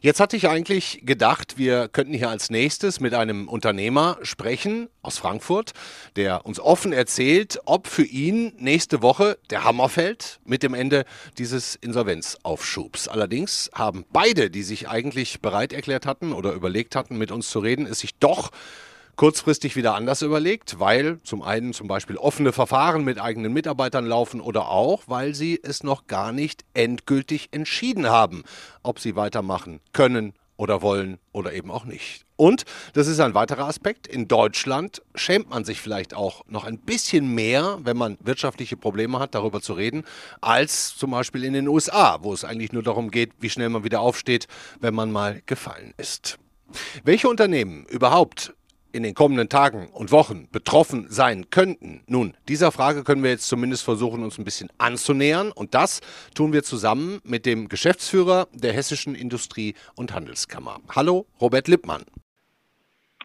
Jetzt 0.00 0.20
hatte 0.20 0.36
ich 0.36 0.48
eigentlich 0.48 1.00
gedacht, 1.04 1.58
wir 1.58 1.88
könnten 1.88 2.14
hier 2.14 2.30
als 2.30 2.50
nächstes 2.50 3.00
mit 3.00 3.14
einem 3.14 3.48
Unternehmer 3.48 4.18
sprechen 4.22 4.88
aus 5.02 5.18
Frankfurt, 5.18 5.72
der 6.14 6.46
uns 6.46 6.60
offen 6.60 6.92
erzählt, 6.92 7.58
ob 7.64 7.88
für 7.88 8.04
ihn 8.04 8.52
nächste 8.58 9.02
Woche 9.02 9.38
der 9.50 9.64
Hammer 9.64 9.88
fällt 9.88 10.38
mit 10.44 10.62
dem 10.62 10.74
Ende 10.74 11.04
dieses 11.36 11.74
Insolvenzaufschubs. 11.74 13.08
Allerdings 13.08 13.70
haben 13.74 14.04
beide, 14.12 14.50
die 14.50 14.62
sich 14.62 14.88
eigentlich 14.88 15.40
bereit 15.40 15.72
erklärt 15.72 16.06
hatten 16.06 16.32
oder 16.32 16.52
überlegt 16.52 16.94
hatten, 16.94 17.18
mit 17.18 17.32
uns 17.32 17.50
zu 17.50 17.58
reden, 17.58 17.84
es 17.84 17.98
sich 17.98 18.14
doch 18.20 18.50
kurzfristig 19.18 19.74
wieder 19.74 19.96
anders 19.96 20.22
überlegt, 20.22 20.78
weil 20.78 21.20
zum 21.24 21.42
einen 21.42 21.72
zum 21.72 21.88
Beispiel 21.88 22.16
offene 22.16 22.52
Verfahren 22.52 23.02
mit 23.02 23.20
eigenen 23.20 23.52
Mitarbeitern 23.52 24.06
laufen 24.06 24.40
oder 24.40 24.68
auch, 24.68 25.02
weil 25.08 25.34
sie 25.34 25.58
es 25.60 25.82
noch 25.82 26.06
gar 26.06 26.32
nicht 26.32 26.64
endgültig 26.72 27.48
entschieden 27.50 28.08
haben, 28.08 28.44
ob 28.84 29.00
sie 29.00 29.16
weitermachen 29.16 29.80
können 29.92 30.34
oder 30.56 30.82
wollen 30.82 31.18
oder 31.32 31.52
eben 31.52 31.72
auch 31.72 31.84
nicht. 31.84 32.26
Und, 32.36 32.64
das 32.92 33.08
ist 33.08 33.18
ein 33.18 33.34
weiterer 33.34 33.66
Aspekt, 33.66 34.06
in 34.06 34.28
Deutschland 34.28 35.02
schämt 35.16 35.50
man 35.50 35.64
sich 35.64 35.80
vielleicht 35.80 36.14
auch 36.14 36.44
noch 36.46 36.62
ein 36.62 36.78
bisschen 36.78 37.34
mehr, 37.34 37.80
wenn 37.82 37.96
man 37.96 38.18
wirtschaftliche 38.20 38.76
Probleme 38.76 39.18
hat, 39.18 39.34
darüber 39.34 39.60
zu 39.60 39.72
reden, 39.72 40.04
als 40.40 40.96
zum 40.96 41.10
Beispiel 41.10 41.42
in 41.42 41.54
den 41.54 41.66
USA, 41.66 42.18
wo 42.22 42.32
es 42.32 42.44
eigentlich 42.44 42.72
nur 42.72 42.84
darum 42.84 43.10
geht, 43.10 43.32
wie 43.40 43.50
schnell 43.50 43.68
man 43.68 43.82
wieder 43.82 44.00
aufsteht, 44.00 44.46
wenn 44.78 44.94
man 44.94 45.10
mal 45.10 45.42
gefallen 45.46 45.92
ist. 45.96 46.38
Welche 47.02 47.28
Unternehmen 47.28 47.86
überhaupt 47.86 48.52
in 48.98 49.04
den 49.04 49.14
kommenden 49.14 49.48
Tagen 49.48 49.88
und 49.92 50.10
Wochen 50.10 50.48
betroffen 50.50 51.06
sein 51.08 51.50
könnten? 51.50 52.02
Nun, 52.08 52.34
dieser 52.48 52.72
Frage 52.72 53.04
können 53.04 53.22
wir 53.22 53.30
jetzt 53.30 53.46
zumindest 53.46 53.84
versuchen, 53.84 54.24
uns 54.24 54.38
ein 54.38 54.44
bisschen 54.44 54.70
anzunähern. 54.76 55.52
Und 55.52 55.74
das 55.74 56.00
tun 56.34 56.52
wir 56.52 56.64
zusammen 56.64 57.20
mit 57.22 57.46
dem 57.46 57.68
Geschäftsführer 57.68 58.48
der 58.52 58.72
Hessischen 58.72 59.14
Industrie- 59.14 59.74
und 59.94 60.12
Handelskammer. 60.12 60.80
Hallo, 60.94 61.26
Robert 61.40 61.68
Lippmann. 61.68 62.02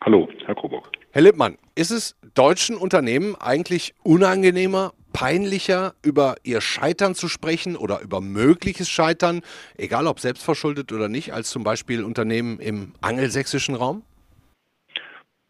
Hallo, 0.02 0.30
Herr 0.46 0.54
Krobock. 0.54 0.92
Herr 1.10 1.24
Lippmann, 1.24 1.58
ist 1.74 1.90
es 1.90 2.16
deutschen 2.36 2.78
Unternehmen 2.78 3.36
eigentlich 3.36 3.96
unangenehmer, 4.04 4.94
peinlicher, 5.12 5.96
über 6.04 6.36
ihr 6.44 6.62
Scheitern 6.62 7.16
zu 7.16 7.28
sprechen 7.28 7.76
oder 7.76 8.02
über 8.02 8.22
mögliches 8.22 8.90
Scheitern, 8.90 9.42
egal 9.76 10.06
ob 10.06 10.20
selbstverschuldet 10.20 10.92
oder 10.92 11.10
nicht, 11.10 11.34
als 11.34 11.50
zum 11.50 11.64
Beispiel 11.64 12.04
Unternehmen 12.04 12.60
im 12.60 12.94
angelsächsischen 13.02 13.74
Raum? 13.74 14.04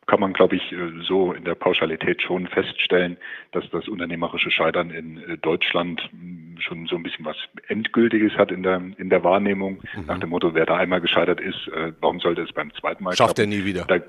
Kann 0.06 0.20
man, 0.20 0.34
glaube 0.34 0.56
ich, 0.56 0.72
äh, 0.72 0.78
so 1.02 1.34
in 1.34 1.44
der 1.44 1.56
Pauschalität 1.56 2.22
schon 2.22 2.48
feststellen, 2.48 3.18
dass 3.52 3.70
das 3.70 3.88
unternehmerische 3.88 4.52
Scheitern 4.52 4.90
in 4.90 5.18
äh, 5.18 5.38
Deutschland 5.38 6.02
hm, 6.12 6.58
schon 6.60 6.86
so 6.88 6.96
ein 6.96 7.04
bisschen 7.04 7.26
was 7.26 7.38
Endgültiges 7.68 8.34
hat 8.34 8.52
in 8.52 8.64
der, 8.64 8.82
in 8.98 9.10
der 9.10 9.24
Wahrnehmung. 9.24 9.82
Mhm. 9.96 10.06
Nach 10.06 10.20
dem 10.20 10.30
Motto, 10.30 10.54
wer 10.54 10.66
da 10.66 10.78
einmal 10.78 11.02
gescheitert 11.02 11.40
ist, 11.40 11.68
äh, 11.70 11.94
warum 12.00 12.20
sollte 12.20 12.42
es 12.42 12.52
beim 12.52 12.74
zweiten 12.74 13.04
Mal 13.04 13.16
Schafft 13.16 13.36
klappen? 13.36 13.52
er 13.52 13.58
nie 13.58 13.66
wieder. 13.66 13.86
Da, 13.86 14.00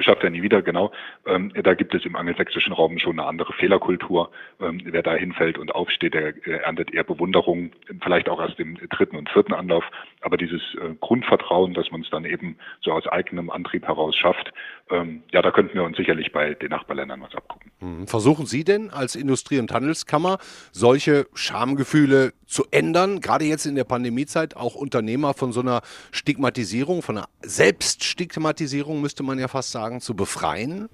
schafft 0.00 0.24
er 0.24 0.30
nie 0.30 0.42
wieder, 0.42 0.62
genau. 0.62 0.92
Ähm, 1.26 1.52
da 1.62 1.74
gibt 1.74 1.94
es 1.94 2.04
im 2.04 2.16
angelsächsischen 2.16 2.72
Raum 2.72 2.98
schon 2.98 3.18
eine 3.18 3.28
andere 3.28 3.52
Fehlerkultur. 3.54 4.30
Ähm, 4.60 4.80
wer 4.84 5.02
da 5.02 5.14
hinfällt 5.14 5.58
und 5.58 5.74
aufsteht, 5.74 6.14
der 6.14 6.34
erntet 6.46 6.92
eher 6.92 7.04
Bewunderung, 7.04 7.72
vielleicht 8.02 8.28
auch 8.28 8.40
erst 8.40 8.58
im 8.60 8.76
dritten 8.88 9.16
und 9.16 9.28
vierten 9.30 9.54
Anlauf. 9.54 9.84
Aber 10.20 10.36
dieses 10.36 10.62
Grundvertrauen, 11.00 11.74
dass 11.74 11.90
man 11.90 12.02
es 12.02 12.10
dann 12.10 12.24
eben 12.24 12.56
so 12.80 12.92
aus 12.92 13.06
eigenem 13.06 13.50
Antrieb 13.50 13.86
heraus 13.86 14.16
schafft, 14.16 14.52
ähm, 14.90 15.22
ja, 15.32 15.40
da 15.40 15.50
könnten 15.50 15.74
wir 15.74 15.82
uns 15.82 15.96
sicherlich 15.96 16.30
bei 16.30 16.54
den 16.54 16.70
Nachbarländern 16.70 17.22
was 17.22 17.34
abgucken. 17.34 17.70
Mhm. 17.80 18.06
Versuchen 18.06 18.46
Sie 18.46 18.64
denn 18.64 18.90
als 18.90 19.16
Industrie- 19.16 19.58
und 19.58 19.72
Handelskammer 19.72 20.38
solche 20.72 21.26
Schamgefühle 21.34 22.32
zu 22.46 22.66
ändern, 22.70 23.20
gerade 23.20 23.46
jetzt 23.46 23.64
in 23.64 23.74
der 23.74 23.84
Pandemiezeit 23.84 24.56
auch 24.56 24.74
Unternehmer 24.74 25.32
von 25.32 25.52
so 25.52 25.60
einer 25.60 25.80
Stigmatisierung, 26.10 27.02
von 27.02 27.18
einer 27.18 27.28
Selbststigmatisierung 27.40 29.00
müsste 29.00 29.22
man 29.22 29.38
ja 29.38 29.48
fast 29.48 29.70
sagen, 29.70 30.00
zu 30.00 30.14
befreien? 30.14 30.88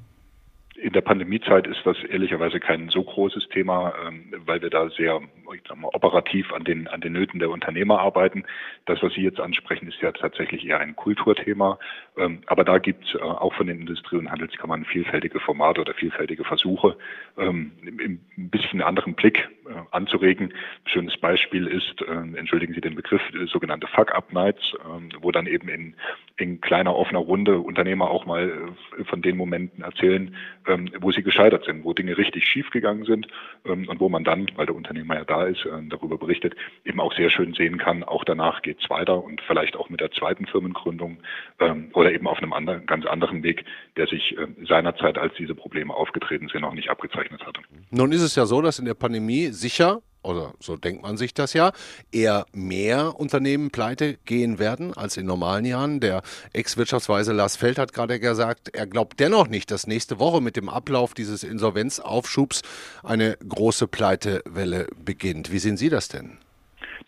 In 0.80 0.92
der 0.92 1.00
Pandemiezeit 1.00 1.66
ist 1.66 1.80
das 1.84 1.96
ehrlicherweise 2.04 2.60
kein 2.60 2.88
so 2.88 3.02
großes 3.02 3.48
Thema, 3.48 3.94
ähm, 4.06 4.32
weil 4.46 4.62
wir 4.62 4.70
da 4.70 4.88
sehr 4.90 5.20
mal, 5.20 5.90
operativ 5.92 6.52
an 6.52 6.62
den, 6.62 6.86
an 6.86 7.00
den 7.00 7.14
Nöten 7.14 7.40
der 7.40 7.50
Unternehmer 7.50 7.98
arbeiten. 7.98 8.44
Das, 8.86 9.02
was 9.02 9.12
Sie 9.14 9.22
jetzt 9.22 9.40
ansprechen, 9.40 9.88
ist 9.88 10.00
ja 10.00 10.12
tatsächlich 10.12 10.64
eher 10.64 10.78
ein 10.78 10.94
Kulturthema. 10.94 11.80
Ähm, 12.16 12.42
aber 12.46 12.62
da 12.62 12.78
gibt 12.78 13.06
es 13.06 13.14
äh, 13.14 13.18
auch 13.18 13.54
von 13.54 13.66
den 13.66 13.80
Industrie- 13.80 14.18
und 14.18 14.30
Handelskammern 14.30 14.84
vielfältige 14.84 15.40
Formate 15.40 15.80
oder 15.80 15.94
vielfältige 15.94 16.44
Versuche, 16.44 16.96
ähm, 17.36 17.72
ein 17.82 18.50
bisschen 18.50 18.80
anderen 18.80 19.14
Blick 19.14 19.48
anzuregen. 19.90 20.52
Ein 20.52 20.90
schönes 20.90 21.16
Beispiel 21.16 21.66
ist, 21.66 22.02
äh, 22.02 22.38
entschuldigen 22.38 22.74
Sie 22.74 22.80
den 22.80 22.94
Begriff, 22.94 23.22
äh, 23.34 23.46
sogenannte 23.46 23.86
Fuck-Up-Nights, 23.88 24.74
äh, 24.74 25.16
wo 25.20 25.30
dann 25.30 25.46
eben 25.46 25.68
in, 25.68 25.94
in 26.36 26.60
kleiner 26.60 26.94
offener 26.94 27.20
Runde 27.20 27.58
Unternehmer 27.58 28.10
auch 28.10 28.26
mal 28.26 28.50
äh, 28.98 29.04
von 29.04 29.22
den 29.22 29.36
Momenten 29.36 29.82
erzählen, 29.82 30.34
ähm, 30.66 30.90
wo 31.00 31.12
sie 31.12 31.22
gescheitert 31.22 31.64
sind, 31.64 31.84
wo 31.84 31.92
Dinge 31.92 32.16
richtig 32.16 32.46
schief 32.46 32.70
gegangen 32.70 33.04
sind 33.04 33.26
ähm, 33.64 33.88
und 33.88 34.00
wo 34.00 34.08
man 34.08 34.24
dann, 34.24 34.46
weil 34.56 34.66
der 34.66 34.74
Unternehmer 34.74 35.16
ja 35.16 35.24
da 35.24 35.44
ist, 35.44 35.64
äh, 35.64 35.70
darüber 35.88 36.18
berichtet, 36.18 36.54
eben 36.84 37.00
auch 37.00 37.14
sehr 37.14 37.30
schön 37.30 37.54
sehen 37.54 37.78
kann, 37.78 38.04
auch 38.04 38.24
danach 38.24 38.62
geht's 38.62 38.88
weiter 38.88 39.22
und 39.22 39.40
vielleicht 39.46 39.76
auch 39.76 39.88
mit 39.88 40.00
der 40.00 40.10
zweiten 40.12 40.46
Firmengründung 40.46 41.18
ähm, 41.58 41.90
oder 41.94 42.12
eben 42.12 42.26
auf 42.26 42.38
einem 42.38 42.52
anderen, 42.52 42.86
ganz 42.86 43.06
anderen 43.06 43.42
Weg, 43.42 43.64
der 43.96 44.06
sich 44.06 44.36
äh, 44.36 44.46
seinerzeit, 44.66 45.18
als 45.18 45.34
diese 45.34 45.54
Probleme 45.54 45.94
aufgetreten 45.94 46.48
sind, 46.48 46.62
noch 46.62 46.74
nicht 46.74 46.90
abgezeichnet 46.90 47.44
hatte. 47.46 47.60
Nun 47.90 48.12
ist 48.12 48.22
es 48.22 48.36
ja 48.36 48.46
so, 48.46 48.62
dass 48.62 48.78
in 48.78 48.84
der 48.84 48.94
Pandemie 48.94 49.46
sicher 49.58 50.02
oder 50.22 50.52
so 50.58 50.76
denkt 50.76 51.02
man 51.02 51.16
sich 51.16 51.32
das 51.34 51.52
ja, 51.52 51.72
eher 52.12 52.46
mehr 52.52 53.14
Unternehmen 53.18 53.70
pleite 53.70 54.18
gehen 54.24 54.58
werden 54.58 54.92
als 54.94 55.16
in 55.16 55.26
normalen 55.26 55.64
Jahren. 55.64 56.00
Der 56.00 56.22
Ex-Wirtschaftsweise 56.52 57.32
Lars 57.32 57.56
Feld 57.56 57.78
hat 57.78 57.92
gerade 57.92 58.20
gesagt, 58.20 58.74
er 58.74 58.86
glaubt 58.86 59.20
dennoch 59.20 59.48
nicht, 59.48 59.70
dass 59.70 59.86
nächste 59.86 60.18
Woche 60.18 60.40
mit 60.40 60.56
dem 60.56 60.68
Ablauf 60.68 61.14
dieses 61.14 61.44
Insolvenzaufschubs 61.44 62.62
eine 63.02 63.36
große 63.48 63.88
Pleitewelle 63.88 64.86
beginnt. 65.04 65.52
Wie 65.52 65.58
sehen 65.58 65.76
Sie 65.76 65.88
das 65.88 66.08
denn? 66.08 66.38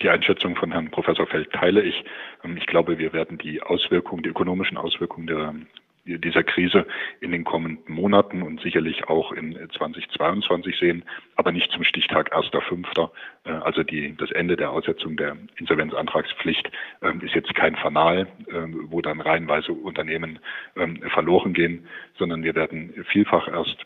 Die 0.02 0.08
Einschätzung 0.08 0.56
von 0.56 0.72
Herrn 0.72 0.90
Professor 0.90 1.26
Feld 1.26 1.52
teile 1.52 1.82
ich. 1.82 2.04
Ähm, 2.42 2.56
ich 2.56 2.66
glaube, 2.66 2.98
wir 2.98 3.12
werden 3.12 3.36
die 3.36 3.60
Auswirkungen, 3.60 4.22
die 4.22 4.30
ökonomischen 4.30 4.78
Auswirkungen 4.78 5.26
der 5.26 5.54
dieser 6.04 6.42
Krise 6.42 6.86
in 7.20 7.32
den 7.32 7.44
kommenden 7.44 7.94
Monaten 7.94 8.42
und 8.42 8.60
sicherlich 8.60 9.08
auch 9.08 9.32
in 9.32 9.54
2022 9.76 10.78
sehen, 10.78 11.04
aber 11.36 11.52
nicht 11.52 11.70
zum 11.72 11.84
Stichtag 11.84 12.34
1.5. 12.34 13.10
Äh, 13.44 13.50
also 13.50 13.82
die, 13.82 14.16
das 14.16 14.30
Ende 14.30 14.56
der 14.56 14.70
Aussetzung 14.70 15.16
der 15.16 15.36
Insolvenzantragspflicht 15.56 16.70
ähm, 17.02 17.20
ist 17.20 17.34
jetzt 17.34 17.54
kein 17.54 17.76
Fanal, 17.76 18.26
ähm, 18.52 18.86
wo 18.90 19.00
dann 19.00 19.20
reihenweise 19.20 19.72
Unternehmen 19.72 20.38
ähm, 20.76 21.02
verloren 21.10 21.52
gehen, 21.52 21.86
sondern 22.18 22.42
wir 22.42 22.54
werden 22.54 22.92
vielfach 23.08 23.48
erst 23.48 23.84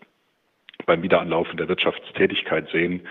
beim 0.86 1.02
Wiederanlaufen 1.02 1.56
der 1.56 1.68
Wirtschaftstätigkeit 1.68 2.68
sehen, 2.70 3.06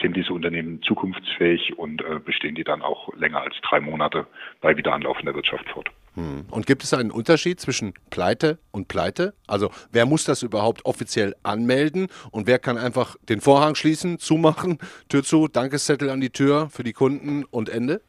sind 0.00 0.14
diese 0.14 0.34
Unternehmen 0.34 0.82
zukunftsfähig 0.82 1.76
und 1.76 2.02
äh, 2.02 2.20
bestehen 2.22 2.54
die 2.54 2.62
dann 2.62 2.82
auch 2.82 3.12
länger 3.14 3.40
als 3.40 3.56
drei 3.62 3.80
Monate 3.80 4.26
bei 4.60 4.76
Wiederanlaufen 4.76 5.24
der 5.24 5.34
Wirtschaft 5.34 5.66
fort. 5.70 5.90
Hm. 6.16 6.46
Und 6.50 6.66
gibt 6.66 6.82
es 6.82 6.94
einen 6.94 7.10
Unterschied 7.10 7.60
zwischen 7.60 7.92
Pleite 8.10 8.58
und 8.72 8.88
Pleite? 8.88 9.34
Also 9.46 9.70
wer 9.92 10.06
muss 10.06 10.24
das 10.24 10.42
überhaupt 10.42 10.84
offiziell 10.86 11.34
anmelden 11.42 12.08
und 12.30 12.46
wer 12.46 12.58
kann 12.58 12.78
einfach 12.78 13.16
den 13.28 13.40
Vorhang 13.40 13.74
schließen, 13.74 14.18
zumachen, 14.18 14.78
Tür 15.08 15.22
zu, 15.22 15.46
Dankeszettel 15.46 16.10
an 16.10 16.20
die 16.20 16.30
Tür 16.30 16.68
für 16.70 16.82
die 16.82 16.94
Kunden 16.94 17.44
und 17.44 17.68
Ende? 17.68 18.00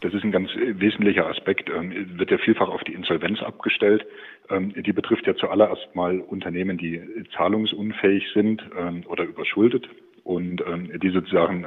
Das 0.00 0.12
ist 0.12 0.24
ein 0.24 0.32
ganz 0.32 0.50
wesentlicher 0.54 1.26
Aspekt, 1.26 1.70
ähm, 1.70 2.18
wird 2.18 2.30
ja 2.30 2.38
vielfach 2.38 2.68
auf 2.68 2.84
die 2.84 2.92
Insolvenz 2.92 3.40
abgestellt. 3.40 4.04
Ähm, 4.50 4.74
die 4.74 4.92
betrifft 4.92 5.26
ja 5.26 5.34
zuallererst 5.34 5.94
mal 5.94 6.20
Unternehmen, 6.20 6.76
die 6.76 7.00
zahlungsunfähig 7.34 8.24
sind 8.34 8.62
ähm, 8.78 9.04
oder 9.08 9.24
überschuldet 9.24 9.88
und 10.26 10.60
ähm, 10.66 10.90
die 11.00 11.10
sozusagen 11.10 11.66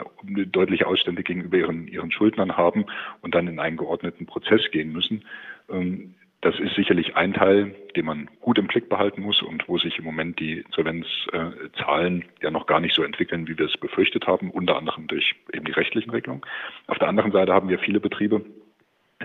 deutliche 0.51 0.85
Ausstände 0.85 1.23
gegenüber 1.23 1.57
ihren, 1.57 1.87
ihren 1.87 2.11
Schuldnern 2.11 2.57
haben 2.57 2.85
und 3.21 3.33
dann 3.33 3.47
in 3.47 3.59
einen 3.59 3.77
geordneten 3.77 4.25
Prozess 4.25 4.69
gehen 4.71 4.91
müssen. 4.91 5.23
Ähm, 5.71 6.15
das 6.41 6.57
ist 6.57 6.75
sicherlich 6.75 7.17
ein 7.17 7.33
Teil, 7.33 7.75
den 7.97 8.05
man 8.05 8.29
gut 8.39 8.57
im 8.57 8.67
Blick 8.67 8.87
behalten 8.87 9.21
muss 9.21 9.41
und 9.41 9.67
wo 9.67 9.77
sich 9.77 9.97
im 9.99 10.05
Moment 10.05 10.39
die 10.39 10.59
Insolvenzzahlen 10.59 12.25
ja 12.41 12.49
noch 12.49 12.65
gar 12.65 12.79
nicht 12.79 12.95
so 12.95 13.03
entwickeln, 13.03 13.47
wie 13.47 13.57
wir 13.57 13.65
es 13.65 13.75
befürchtet 13.77 14.25
haben, 14.25 14.49
unter 14.49 14.77
anderem 14.77 15.07
durch 15.07 15.35
eben 15.51 15.65
die 15.65 15.73
rechtlichen 15.73 16.11
Regelungen. 16.11 16.43
Auf 16.87 16.97
der 16.97 17.09
anderen 17.09 17.33
Seite 17.33 17.53
haben 17.53 17.67
wir 17.67 17.79
viele 17.79 17.99
Betriebe, 17.99 18.45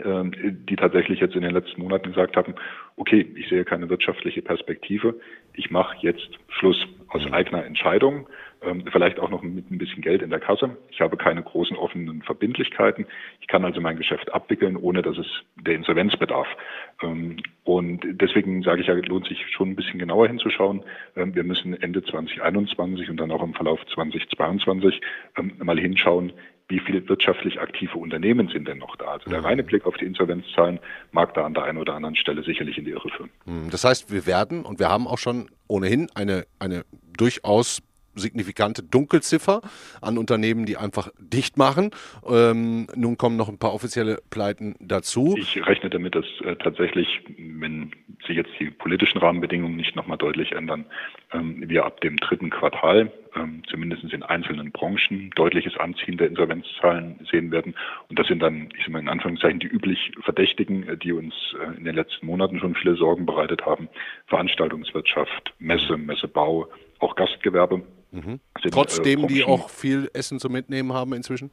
ähm, 0.05 0.33
die 0.69 0.75
tatsächlich 0.75 1.21
jetzt 1.21 1.37
in 1.37 1.43
den 1.43 1.53
letzten 1.53 1.81
Monaten 1.81 2.09
gesagt 2.09 2.37
haben, 2.37 2.57
okay, 2.97 3.25
ich 3.37 3.49
sehe 3.49 3.65
keine 3.65 3.89
wirtschaftliche 3.89 4.43
Perspektive, 4.43 5.15
ich 5.53 5.71
mache 5.71 5.97
jetzt 6.01 6.31
Schluss 6.49 6.85
aus 7.07 7.25
eigener 7.31 7.65
Entscheidung, 7.65 8.29
vielleicht 8.91 9.19
auch 9.19 9.31
noch 9.31 9.43
mit 9.43 9.71
ein 9.71 9.79
bisschen 9.79 10.03
Geld 10.03 10.23
in 10.23 10.31
der 10.31 10.41
Kasse. 10.41 10.77
Ich 10.91 11.01
habe 11.01 11.17
keine 11.17 11.43
großen 11.43 11.77
offenen 11.77 12.23
Verbindlichkeiten. 12.23 13.07
Ich 13.41 13.47
kann 13.47 13.65
also 13.65 13.81
mein 13.81 13.97
Geschäft 13.97 14.33
abwickeln, 14.33 14.77
ohne 14.77 15.03
dass 15.03 15.19
es 15.19 15.27
der 15.57 15.75
Insolvenz 15.75 16.17
bedarf. 16.17 16.49
Ähm, 17.03 17.37
und 17.65 18.01
deswegen 18.05 18.63
sage 18.63 18.81
ich 18.81 18.89
ja, 18.89 18.95
lohnt 18.95 19.27
sich 19.27 19.45
schon 19.51 19.71
ein 19.71 19.77
bisschen 19.77 19.99
genauer 19.99 20.29
hinzuschauen. 20.29 20.83
Ähm, 21.17 21.35
wir 21.35 21.45
müssen 21.45 21.81
Ende 21.81 22.03
2021 22.03 23.11
und 23.11 23.19
dann 23.19 23.31
auch 23.31 23.43
im 23.43 23.55
Verlauf 23.55 23.81
2022 23.95 25.01
mal 25.63 25.79
hinschauen, 25.79 26.33
wie 26.69 26.81
viele 26.81 27.07
wirtschaftlich 27.09 27.61
aktive 27.61 27.99
Unternehmen 27.99 28.49
sind 28.49 28.67
denn 28.67 28.79
noch 28.79 28.97
da? 28.97 29.07
Also 29.07 29.29
der 29.29 29.41
mhm. 29.41 29.47
reine 29.47 29.63
Blick 29.63 29.85
auf 29.87 29.97
die 29.97 30.07
Insolvenzzahlen 30.07 30.81
mag 31.13 31.35
da 31.35 31.45
an 31.45 31.55
der 31.55 31.65
einen 31.65 31.79
oder 31.79 31.95
anderen 31.95 32.17
Stelle 32.17 32.43
sicherlich 32.43 32.79
in 32.79 32.85
die 32.85 32.93
Irre 32.93 33.11
führen. 33.11 33.31
Mhm. 33.45 33.71
Das 33.71 33.85
heißt, 33.85 34.11
wir 34.11 34.27
werden 34.27 34.65
und 34.65 34.79
wir 34.79 34.89
haben 34.89 35.07
auch 35.07 35.19
schon 35.19 35.51
ohnehin 35.69 36.09
eine, 36.15 36.45
eine 36.59 36.85
durchaus 37.17 37.83
signifikante 38.15 38.83
Dunkelziffer 38.83 39.61
an 40.01 40.19
Unternehmen, 40.19 40.67
die 40.67 40.77
einfach 40.77 41.11
dicht 41.19 41.57
machen. 41.57 41.91
Ähm, 42.29 42.87
nun 42.95 43.19
kommen 43.19 43.37
noch 43.37 43.49
ein 43.49 43.59
paar 43.59 43.75
offizielle 43.75 44.19
Pleiten 44.31 44.75
dazu. 44.81 45.35
Ich 45.39 45.67
rechne 45.67 45.91
damit, 45.91 46.15
dass 46.15 46.27
äh, 46.45 46.57
tatsächlich, 46.57 47.21
wenn 47.39 47.93
sich 48.27 48.37
jetzt 48.37 48.51
die 48.59 48.71
politischen 48.71 49.19
Rahmenbedingungen 49.19 49.77
nicht 49.77 49.97
nochmal 49.97 50.19
deutlich 50.19 50.53
ändern, 50.53 50.87
ähm, 51.33 51.63
wir 51.69 51.85
ab 51.85 52.01
dem 52.01 52.17
dritten 52.17 52.51
Quartal 52.51 53.13
ähm, 53.37 53.63
zumindest 53.69 54.05
in 54.05 54.23
einzelnen 54.23 54.71
Branchen 54.73 55.31
deutliches 55.35 55.77
Anziehen 55.77 56.17
der 56.17 56.29
Insolvenzzahlen 56.29 57.27
sehen 57.31 57.51
werden. 57.51 57.75
Und 58.09 58.19
das 58.19 58.27
sind 58.27 58.41
dann, 58.41 58.69
ich 58.75 58.81
sage 58.81 58.93
mal 58.93 59.01
in 59.01 59.09
Anführungszeichen, 59.09 59.61
die 59.61 59.67
üblich 59.67 60.13
Verdächtigen, 60.23 60.89
äh, 60.89 60.97
die 60.97 61.13
uns 61.13 61.35
äh, 61.61 61.77
in 61.77 61.85
den 61.85 61.95
letzten 61.95 62.27
Monaten 62.27 62.59
schon 62.59 62.75
viele 62.75 62.97
Sorgen 62.97 63.27
bereitet 63.27 63.65
haben. 63.67 63.89
Veranstaltungswirtschaft, 64.27 65.55
Messe, 65.59 65.97
Messebau, 65.97 66.69
auch 66.99 67.17
Gastgewerbe. 67.17 67.83
Mhm. 68.15 68.41
Sind, 68.63 68.73
Trotzdem, 68.73 69.25
äh, 69.25 69.27
die 69.27 69.45
auch 69.45 69.69
viel 69.69 70.09
Essen 70.15 70.39
zu 70.39 70.49
mitnehmen 70.49 70.93
haben 70.93 71.13
inzwischen? 71.13 71.51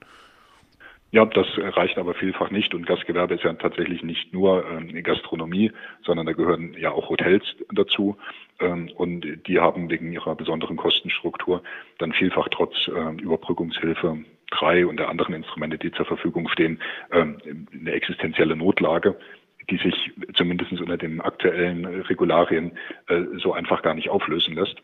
Ja, 1.13 1.25
das 1.25 1.47
reicht 1.57 1.97
aber 1.97 2.13
vielfach 2.13 2.51
nicht. 2.51 2.73
Und 2.73 2.85
Gastgewerbe 2.85 3.33
ist 3.33 3.43
ja 3.43 3.51
tatsächlich 3.53 4.01
nicht 4.01 4.31
nur 4.31 4.63
ähm, 4.69 5.03
Gastronomie, 5.03 5.71
sondern 6.05 6.25
da 6.25 6.31
gehören 6.31 6.73
ja 6.79 6.91
auch 6.91 7.09
Hotels 7.09 7.43
dazu. 7.73 8.15
Ähm, 8.59 8.89
und 8.95 9.25
die 9.47 9.59
haben 9.59 9.89
wegen 9.89 10.13
ihrer 10.13 10.35
besonderen 10.35 10.77
Kostenstruktur 10.77 11.63
dann 11.97 12.13
vielfach 12.13 12.47
trotz 12.49 12.87
äh, 12.87 13.21
Überbrückungshilfe 13.21 14.23
drei 14.51 14.85
und 14.85 14.97
der 14.97 15.09
anderen 15.09 15.33
Instrumente, 15.33 15.77
die 15.77 15.91
zur 15.91 16.05
Verfügung 16.05 16.47
stehen, 16.47 16.79
ähm, 17.11 17.37
eine 17.73 17.91
existenzielle 17.91 18.55
Notlage 18.55 19.17
die 19.69 19.77
sich 19.77 20.11
zumindest 20.33 20.71
unter 20.73 20.97
den 20.97 21.21
aktuellen 21.21 21.85
Regularien 21.85 22.71
äh, 23.07 23.21
so 23.37 23.53
einfach 23.53 23.83
gar 23.83 23.93
nicht 23.93 24.09
auflösen 24.09 24.55
lässt. 24.55 24.75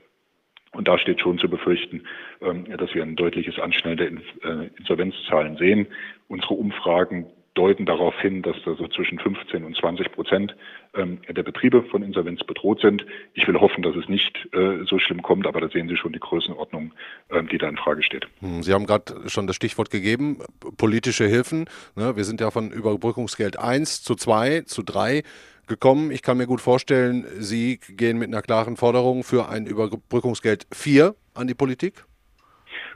Und 0.78 0.88
da 0.88 1.00
steht 1.00 1.20
schon 1.20 1.40
zu 1.40 1.50
befürchten, 1.50 2.04
ähm, 2.40 2.66
dass 2.78 2.94
wir 2.94 3.02
ein 3.02 3.16
deutliches 3.16 3.58
Anschnellen 3.60 3.98
der 3.98 4.52
äh, 4.52 4.70
Insolvenzzahlen 4.78 5.58
sehen. 5.58 5.88
Unsere 6.28 6.54
Umfragen 6.54 7.26
deuten 7.56 7.88
darauf 7.88 8.14
hin, 8.22 8.44
dass 8.44 8.56
da 8.64 8.76
so 8.76 8.88
zwischen 8.88 9.18
15 9.18 9.64
und 9.64 9.76
20 9.76 10.12
Prozent 10.12 10.56
ähm, 10.94 11.20
der 11.28 11.42
Betriebe 11.42 11.82
von 11.82 12.04
Insolvenz 12.04 12.44
bedroht 12.44 12.80
sind. 12.82 13.04
Ich 13.34 13.48
will 13.48 13.60
hoffen, 13.60 13.82
dass 13.82 13.96
es 13.96 14.08
nicht 14.08 14.38
äh, 14.54 14.86
so 14.86 15.00
schlimm 15.00 15.24
kommt, 15.24 15.48
aber 15.48 15.62
da 15.62 15.70
sehen 15.70 15.90
Sie 15.90 15.98
schon 15.98 16.14
die 16.14 16.20
Größenordnung, 16.20 16.94
ähm, 17.32 17.48
die 17.48 17.58
da 17.58 17.68
in 17.68 17.78
Frage 17.78 18.04
steht. 18.04 18.28
Hm, 18.42 18.62
Sie 18.62 18.72
haben 18.72 18.86
gerade 18.86 19.28
schon 19.28 19.48
das 19.48 19.56
Stichwort 19.56 19.90
gegeben, 19.90 20.38
politische 20.78 21.26
Hilfen. 21.26 21.66
Ne, 21.96 22.16
wir 22.16 22.24
sind 22.24 22.40
ja 22.40 22.52
von 22.52 22.70
Überbrückungsgeld 22.70 23.58
1 23.58 24.04
zu 24.04 24.14
2 24.14 24.62
zu 24.62 24.84
3 24.84 25.24
gekommen. 25.68 26.12
Ich 26.12 26.22
kann 26.22 26.38
mir 26.38 26.48
gut 26.48 26.62
vorstellen, 26.62 27.26
Sie 27.40 27.80
gehen 27.90 28.18
mit 28.18 28.30
einer 28.30 28.42
klaren 28.42 28.78
Forderung 28.78 29.24
für 29.24 29.50
ein 29.50 29.66
Überbrückungsgeld 29.66 30.68
4 30.72 31.16
an 31.34 31.48
die 31.48 31.54
Politik. 31.54 32.06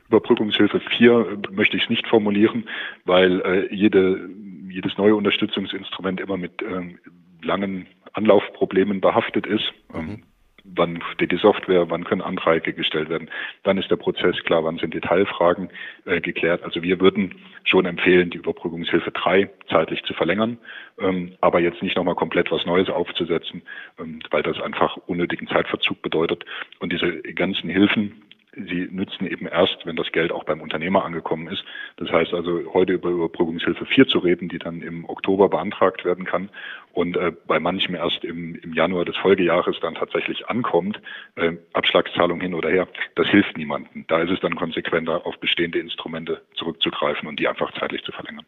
Überbrückungshilfe 0.08 0.82
4 0.98 1.38
möchte 1.52 1.78
ich 1.78 1.84
es 1.84 1.90
nicht 1.90 2.08
formulieren, 2.08 2.68
weil 3.06 3.42
äh, 3.42 3.74
jede, 3.74 4.30
jedes 4.70 4.98
neue 4.98 5.16
Unterstützungsinstrument 5.16 6.20
immer 6.20 6.38
mit 6.38 6.62
ähm, 6.62 7.00
langen 7.42 7.88
Anlaufproblemen 8.14 9.00
behaftet 9.00 9.48
ist. 9.48 9.72
Ähm, 9.94 10.06
mhm 10.06 10.24
wann 10.64 11.02
steht 11.14 11.32
die 11.32 11.38
Software, 11.38 11.90
wann 11.90 12.04
können 12.04 12.22
Anträge 12.22 12.74
gestellt 12.74 13.10
werden. 13.10 13.30
Dann 13.64 13.78
ist 13.78 13.90
der 13.90 13.96
Prozess 13.96 14.36
klar, 14.44 14.64
wann 14.64 14.78
sind 14.78 14.94
Detailfragen 14.94 15.70
äh, 16.06 16.22
geklärt. 16.22 16.64
Also 16.64 16.82
wir 16.84 17.00
würden 17.00 17.36
schon 17.64 17.86
empfehlen, 17.86 18.30
die 18.30 18.38
Überbrückungshilfe 18.38 19.12
3 19.12 19.50
zeitlich 19.70 20.04
zu 20.04 20.14
verlängern, 20.14 20.58
ähm, 21.00 21.34
aber 21.42 21.60
jetzt 21.60 21.82
nicht 21.82 21.98
nochmal 21.98 22.16
komplett 22.16 22.52
was 22.52 22.66
Neues 22.66 22.90
aufzusetzen, 22.90 23.62
ähm, 24.00 24.20
weil 24.30 24.44
das 24.44 24.60
einfach 24.62 24.98
unnötigen 25.08 25.48
Zeitverzug 25.48 26.02
bedeutet. 26.02 26.46
Und 26.80 26.92
diese 26.92 27.22
ganzen 27.34 27.70
Hilfen, 27.70 28.24
sie 28.54 28.88
nützen 28.92 29.26
eben 29.26 29.48
erst, 29.48 29.86
wenn 29.86 29.96
das 29.96 30.12
Geld 30.12 30.32
auch 30.32 30.44
beim 30.44 30.62
Unternehmer 30.62 31.06
angekommen 31.06 31.48
ist. 31.48 31.64
Das 31.98 32.12
heißt 32.12 32.34
also, 32.34 32.74
heute 32.74 32.94
über 32.94 33.10
Überbrückungshilfe 33.10 33.86
4 33.86 34.08
zu 34.08 34.20
reden, 34.20 34.50
die 34.50 34.60
dann 34.60 34.82
im 34.82 35.06
Oktober 35.10 35.50
beantragt 35.50 36.04
werden 36.04 36.26
kann 36.26 36.50
und 36.92 37.16
äh, 37.16 37.32
bei 37.48 37.60
manchem 37.60 37.96
erst 37.96 38.24
im, 38.24 38.56
im 38.56 38.74
Januar 38.74 39.06
des 39.06 39.16
Folgejahres 39.18 39.78
dann 39.82 39.96
tatsächlich 39.96 40.48
ankommt, 40.48 41.02
äh, 41.36 41.54
Abschlagszahlung 41.74 42.42
hin 42.42 42.54
oder 42.54 42.70
her, 42.70 42.88
das 43.16 43.28
hilft 43.28 43.58
niemandem. 43.58 44.06
Da 44.08 44.22
ist 44.22 44.32
es 44.32 44.40
dann 44.42 44.56
konsequenter, 44.56 45.26
auf 45.26 45.40
bestehende 45.40 45.80
Instrumente 45.80 46.42
zurückzugreifen 46.56 47.28
und 47.30 47.40
die 47.40 47.48
einfach 47.48 47.72
zeitlich 47.80 48.04
zu 48.04 48.12
verlängern. 48.12 48.46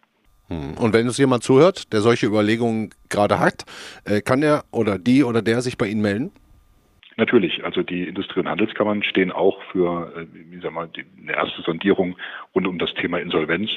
Hm. 0.49 0.77
Und 0.77 0.93
wenn 0.93 1.07
uns 1.07 1.17
jemand 1.17 1.43
zuhört, 1.43 1.93
der 1.93 2.01
solche 2.01 2.25
Überlegungen 2.25 2.89
gerade 3.09 3.39
hat, 3.39 3.63
äh, 4.03 4.21
kann 4.21 4.43
er 4.43 4.65
oder 4.71 4.99
die 4.99 5.23
oder 5.23 5.41
der 5.41 5.61
sich 5.61 5.77
bei 5.77 5.87
Ihnen 5.87 6.01
melden? 6.01 6.31
Natürlich, 7.17 7.63
also 7.63 7.83
die 7.83 8.07
Industrie- 8.07 8.39
und 8.39 8.49
Handelskammern 8.49 9.03
stehen 9.03 9.31
auch 9.31 9.61
für, 9.71 10.13
äh, 10.15 10.25
wie 10.31 10.59
sag 10.61 10.73
mal, 10.73 10.87
die, 10.87 11.05
eine 11.21 11.33
erste 11.33 11.61
Sondierung 11.61 12.17
rund 12.55 12.67
um 12.67 12.79
das 12.79 12.93
Thema 12.95 13.19
Insolvenz 13.19 13.69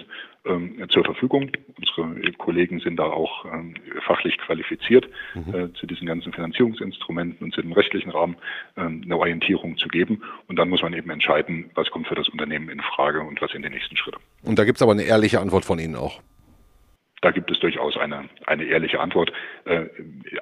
ähm, 0.44 0.86
zur 0.88 1.04
Verfügung. 1.04 1.50
Unsere 1.78 2.32
Kollegen 2.32 2.80
sind 2.80 2.96
da 2.96 3.04
auch 3.04 3.44
ähm, 3.44 3.74
fachlich 4.06 4.38
qualifiziert 4.38 5.08
mhm. 5.34 5.54
äh, 5.54 5.72
zu 5.74 5.86
diesen 5.86 6.06
ganzen 6.06 6.32
Finanzierungsinstrumenten 6.32 7.44
und 7.44 7.54
zu 7.54 7.62
dem 7.62 7.72
rechtlichen 7.72 8.10
Rahmen 8.10 8.36
ähm, 8.76 9.02
eine 9.04 9.16
Orientierung 9.16 9.76
zu 9.76 9.88
geben. 9.88 10.22
Und 10.48 10.56
dann 10.58 10.68
muss 10.68 10.82
man 10.82 10.92
eben 10.92 11.10
entscheiden, 11.10 11.70
was 11.74 11.90
kommt 11.90 12.06
für 12.06 12.14
das 12.14 12.28
Unternehmen 12.28 12.68
in 12.68 12.80
Frage 12.80 13.20
und 13.20 13.40
was 13.42 13.50
sind 13.50 13.64
die 13.64 13.70
nächsten 13.70 13.96
Schritte. 13.96 14.18
Und 14.42 14.58
da 14.58 14.64
gibt 14.64 14.76
es 14.76 14.82
aber 14.82 14.92
eine 14.92 15.02
ehrliche 15.02 15.40
Antwort 15.40 15.64
von 15.64 15.78
Ihnen 15.78 15.96
auch 15.96 16.20
da 17.22 17.30
gibt 17.30 17.50
es 17.50 17.58
durchaus 17.60 17.96
eine, 17.96 18.28
eine 18.46 18.64
ehrliche 18.64 19.00
Antwort. 19.00 19.32
Äh, 19.64 19.86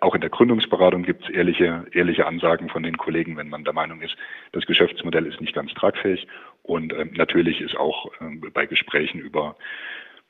auch 0.01 0.15
in 0.15 0.21
der 0.21 0.31
Gründungsberatung 0.31 1.03
gibt 1.03 1.25
es 1.25 1.31
ehrliche, 1.31 1.87
ehrliche 1.93 2.27
Ansagen 2.27 2.69
von 2.69 2.83
den 2.83 2.97
Kollegen, 2.97 3.37
wenn 3.37 3.49
man 3.49 3.65
der 3.65 3.73
Meinung 3.73 4.01
ist, 4.03 4.17
das 4.53 4.67
Geschäftsmodell 4.67 5.27
ist 5.27 5.41
nicht 5.41 5.55
ganz 5.55 5.73
tragfähig. 5.75 6.27
Und 6.63 6.93
äh, 6.93 7.07
natürlich 7.13 7.61
ist 7.61 7.77
auch 7.77 8.07
äh, 8.21 8.51
bei 8.53 8.67
Gesprächen 8.67 9.21
über 9.21 9.57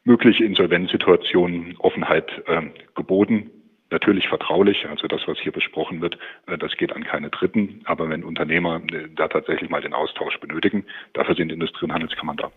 mögliche 0.05 0.45
Insolvenzsituationen 0.45 1.77
Offenheit 1.79 2.31
äh, 2.47 2.63
geboten. 2.95 3.51
Natürlich 3.91 4.29
vertraulich, 4.29 4.87
also 4.89 5.07
das, 5.07 5.27
was 5.27 5.39
hier 5.39 5.53
besprochen 5.53 6.03
wird, 6.03 6.19
äh, 6.47 6.59
das 6.59 6.77
geht 6.77 6.93
an 6.93 7.05
keine 7.05 7.31
Dritten. 7.31 7.81
Aber 7.85 8.11
wenn 8.11 8.23
Unternehmer 8.23 8.83
äh, 8.93 9.09
da 9.15 9.29
tatsächlich 9.29 9.71
mal 9.71 9.81
den 9.81 9.95
Austausch 9.95 10.39
benötigen, 10.41 10.85
dafür 11.15 11.35
sind 11.35 11.51
Industrie- 11.51 11.87
und 11.87 11.95
Handelskammern 11.95 12.37
da. 12.37 12.53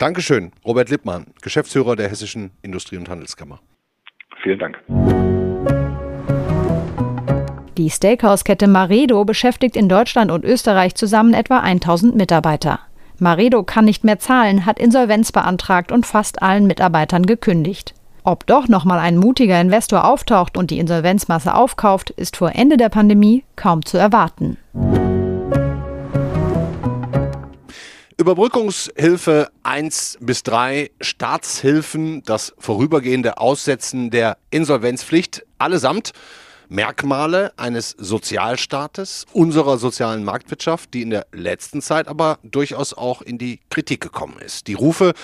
Dankeschön, 0.00 0.52
Robert 0.64 0.88
Lippmann, 0.88 1.26
Geschäftsführer 1.42 1.94
der 1.94 2.08
Hessischen 2.08 2.52
Industrie- 2.62 2.96
und 2.96 3.10
Handelskammer. 3.10 3.60
Vielen 4.42 4.58
Dank. 4.58 4.78
Die 7.76 7.90
Steakhouse-Kette 7.90 8.66
Maredo 8.66 9.26
beschäftigt 9.26 9.76
in 9.76 9.90
Deutschland 9.90 10.30
und 10.30 10.42
Österreich 10.46 10.94
zusammen 10.94 11.34
etwa 11.34 11.58
1000 11.58 12.16
Mitarbeiter. 12.16 12.80
Maredo 13.18 13.62
kann 13.62 13.84
nicht 13.84 14.02
mehr 14.02 14.18
zahlen, 14.18 14.64
hat 14.64 14.78
Insolvenz 14.78 15.32
beantragt 15.32 15.92
und 15.92 16.06
fast 16.06 16.40
allen 16.40 16.66
Mitarbeitern 16.66 17.26
gekündigt. 17.26 17.92
Ob 18.24 18.46
doch 18.46 18.68
nochmal 18.68 19.00
ein 19.00 19.18
mutiger 19.18 19.60
Investor 19.60 20.06
auftaucht 20.06 20.56
und 20.56 20.70
die 20.70 20.78
Insolvenzmasse 20.78 21.54
aufkauft, 21.54 22.08
ist 22.08 22.38
vor 22.38 22.54
Ende 22.54 22.78
der 22.78 22.88
Pandemie 22.88 23.44
kaum 23.54 23.84
zu 23.84 23.98
erwarten. 23.98 24.56
Überbrückungshilfe 28.20 29.48
1 29.62 30.18
bis 30.20 30.42
3, 30.42 30.90
Staatshilfen, 31.00 32.22
das 32.24 32.52
vorübergehende 32.58 33.38
Aussetzen 33.38 34.10
der 34.10 34.36
Insolvenzpflicht, 34.50 35.46
allesamt 35.56 36.12
Merkmale 36.68 37.54
eines 37.56 37.92
Sozialstaates, 37.96 39.24
unserer 39.32 39.78
sozialen 39.78 40.22
Marktwirtschaft, 40.22 40.92
die 40.92 41.00
in 41.00 41.08
der 41.08 41.28
letzten 41.32 41.80
Zeit 41.80 42.08
aber 42.08 42.38
durchaus 42.42 42.92
auch 42.92 43.22
in 43.22 43.38
die 43.38 43.58
Kritik 43.70 44.02
gekommen 44.02 44.36
ist. 44.44 44.66
Die 44.66 44.74
Rufe 44.74 45.14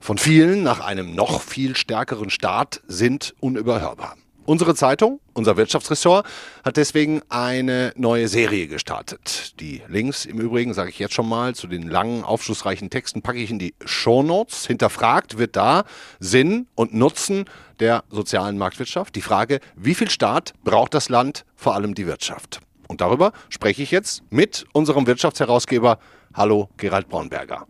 von 0.00 0.18
vielen 0.18 0.64
nach 0.64 0.80
einem 0.80 1.14
noch 1.14 1.42
viel 1.42 1.76
stärkeren 1.76 2.28
Staat 2.28 2.82
sind 2.88 3.36
unüberhörbar. 3.38 4.16
Unsere 4.44 4.74
Zeitung, 4.74 5.20
unser 5.34 5.56
Wirtschaftsressort, 5.56 6.26
hat 6.64 6.76
deswegen 6.76 7.22
eine 7.28 7.92
neue 7.96 8.26
Serie 8.26 8.66
gestartet. 8.66 9.60
Die 9.60 9.82
Links 9.86 10.24
im 10.24 10.40
Übrigen, 10.40 10.74
sage 10.74 10.90
ich 10.90 10.98
jetzt 10.98 11.14
schon 11.14 11.28
mal, 11.28 11.54
zu 11.54 11.68
den 11.68 11.88
langen, 11.88 12.24
aufschlussreichen 12.24 12.90
Texten 12.90 13.22
packe 13.22 13.38
ich 13.38 13.50
in 13.50 13.60
die 13.60 13.74
Shownotes. 13.84 14.66
Hinterfragt 14.66 15.38
wird 15.38 15.54
da 15.54 15.84
Sinn 16.18 16.66
und 16.74 16.92
Nutzen 16.92 17.44
der 17.78 18.02
sozialen 18.10 18.58
Marktwirtschaft. 18.58 19.14
Die 19.14 19.22
Frage, 19.22 19.60
wie 19.76 19.94
viel 19.94 20.10
Staat 20.10 20.54
braucht 20.64 20.94
das 20.94 21.08
Land, 21.08 21.44
vor 21.54 21.76
allem 21.76 21.94
die 21.94 22.08
Wirtschaft? 22.08 22.60
Und 22.88 23.00
darüber 23.00 23.32
spreche 23.48 23.84
ich 23.84 23.92
jetzt 23.92 24.24
mit 24.30 24.64
unserem 24.72 25.06
Wirtschaftsherausgeber. 25.06 25.98
Hallo, 26.34 26.68
Gerald 26.78 27.08
Braunberger. 27.08 27.66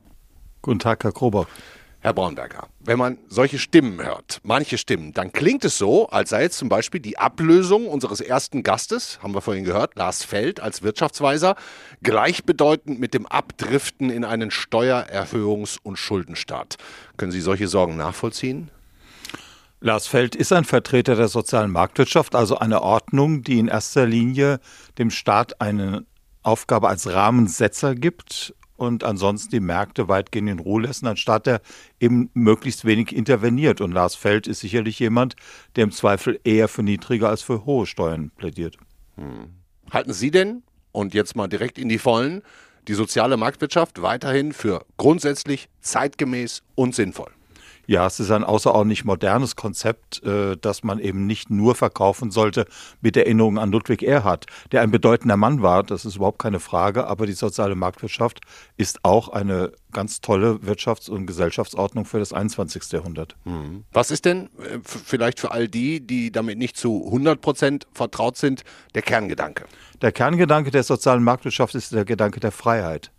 Guten 0.62 0.78
Tag, 0.78 1.04
Herr 1.04 1.12
Krober. 1.12 1.46
Herr 2.04 2.14
Braunberger, 2.14 2.66
wenn 2.80 2.98
man 2.98 3.18
solche 3.28 3.60
Stimmen 3.60 4.04
hört, 4.04 4.40
manche 4.42 4.76
Stimmen, 4.76 5.12
dann 5.12 5.32
klingt 5.32 5.64
es 5.64 5.78
so, 5.78 6.08
als 6.08 6.30
sei 6.30 6.42
jetzt 6.42 6.58
zum 6.58 6.68
Beispiel 6.68 7.00
die 7.00 7.16
Ablösung 7.16 7.86
unseres 7.86 8.20
ersten 8.20 8.64
Gastes, 8.64 9.20
haben 9.22 9.32
wir 9.34 9.40
vorhin 9.40 9.62
gehört, 9.62 9.94
Lars 9.94 10.24
Feld 10.24 10.58
als 10.58 10.82
Wirtschaftsweiser, 10.82 11.54
gleichbedeutend 12.02 12.98
mit 12.98 13.14
dem 13.14 13.24
Abdriften 13.26 14.10
in 14.10 14.24
einen 14.24 14.50
Steuererhöhungs- 14.50 15.78
und 15.80 15.96
Schuldenstaat. 15.96 16.76
Können 17.18 17.30
Sie 17.30 17.40
solche 17.40 17.68
Sorgen 17.68 17.96
nachvollziehen? 17.96 18.72
Lars 19.78 20.08
Feld 20.08 20.34
ist 20.34 20.52
ein 20.52 20.64
Vertreter 20.64 21.14
der 21.14 21.28
sozialen 21.28 21.70
Marktwirtschaft, 21.70 22.34
also 22.34 22.58
eine 22.58 22.82
Ordnung, 22.82 23.44
die 23.44 23.60
in 23.60 23.68
erster 23.68 24.06
Linie 24.06 24.58
dem 24.98 25.10
Staat 25.10 25.60
eine 25.60 26.04
Aufgabe 26.42 26.88
als 26.88 27.12
Rahmensetzer 27.12 27.94
gibt 27.94 28.54
und 28.82 29.04
ansonsten 29.04 29.50
die 29.50 29.60
Märkte 29.60 30.08
weitgehend 30.08 30.50
in 30.50 30.58
Ruhe 30.58 30.82
lassen, 30.82 31.06
anstatt 31.06 31.46
er 31.46 31.60
eben 32.00 32.30
möglichst 32.34 32.84
wenig 32.84 33.14
interveniert. 33.14 33.80
Und 33.80 33.92
Lars 33.92 34.14
Feld 34.14 34.46
ist 34.46 34.60
sicherlich 34.60 34.98
jemand, 34.98 35.36
der 35.76 35.84
im 35.84 35.92
Zweifel 35.92 36.40
eher 36.44 36.68
für 36.68 36.82
niedrige 36.82 37.28
als 37.28 37.42
für 37.42 37.64
hohe 37.64 37.86
Steuern 37.86 38.30
plädiert. 38.36 38.76
Hm. 39.16 39.50
Halten 39.90 40.12
Sie 40.12 40.30
denn, 40.30 40.62
und 40.90 41.14
jetzt 41.14 41.36
mal 41.36 41.48
direkt 41.48 41.78
in 41.78 41.88
die 41.88 41.98
Vollen, 41.98 42.42
die 42.88 42.94
soziale 42.94 43.36
Marktwirtschaft 43.36 44.02
weiterhin 44.02 44.52
für 44.52 44.84
grundsätzlich 44.96 45.68
zeitgemäß 45.80 46.62
und 46.74 46.94
sinnvoll? 46.94 47.30
Ja, 47.86 48.06
es 48.06 48.20
ist 48.20 48.30
ein 48.30 48.44
außerordentlich 48.44 49.04
modernes 49.04 49.56
Konzept, 49.56 50.22
äh, 50.24 50.56
das 50.56 50.84
man 50.84 50.98
eben 50.98 51.26
nicht 51.26 51.50
nur 51.50 51.74
verkaufen 51.74 52.30
sollte 52.30 52.66
mit 53.00 53.16
Erinnerung 53.16 53.58
an 53.58 53.72
Ludwig 53.72 54.02
Erhard, 54.02 54.46
der 54.70 54.82
ein 54.82 54.90
bedeutender 54.90 55.36
Mann 55.36 55.62
war, 55.62 55.82
das 55.82 56.04
ist 56.04 56.16
überhaupt 56.16 56.38
keine 56.38 56.60
Frage, 56.60 57.06
aber 57.06 57.26
die 57.26 57.32
soziale 57.32 57.74
Marktwirtschaft 57.74 58.40
ist 58.76 59.04
auch 59.04 59.28
eine 59.28 59.72
ganz 59.92 60.20
tolle 60.20 60.60
Wirtschafts- 60.64 61.10
und 61.10 61.26
Gesellschaftsordnung 61.26 62.04
für 62.04 62.18
das 62.18 62.32
21. 62.32 62.92
Jahrhundert. 62.92 63.36
Mhm. 63.44 63.84
Was 63.92 64.10
ist 64.10 64.24
denn 64.24 64.46
äh, 64.58 64.78
vielleicht 64.84 65.40
für 65.40 65.50
all 65.50 65.68
die, 65.68 66.00
die 66.06 66.30
damit 66.30 66.58
nicht 66.58 66.76
zu 66.76 67.04
100 67.06 67.40
Prozent 67.40 67.86
vertraut 67.92 68.36
sind, 68.36 68.64
der 68.94 69.02
Kerngedanke? 69.02 69.64
Der 70.00 70.12
Kerngedanke 70.12 70.70
der 70.70 70.82
sozialen 70.82 71.22
Marktwirtschaft 71.22 71.74
ist 71.74 71.92
der 71.92 72.04
Gedanke 72.04 72.40
der 72.40 72.52
Freiheit 72.52 73.10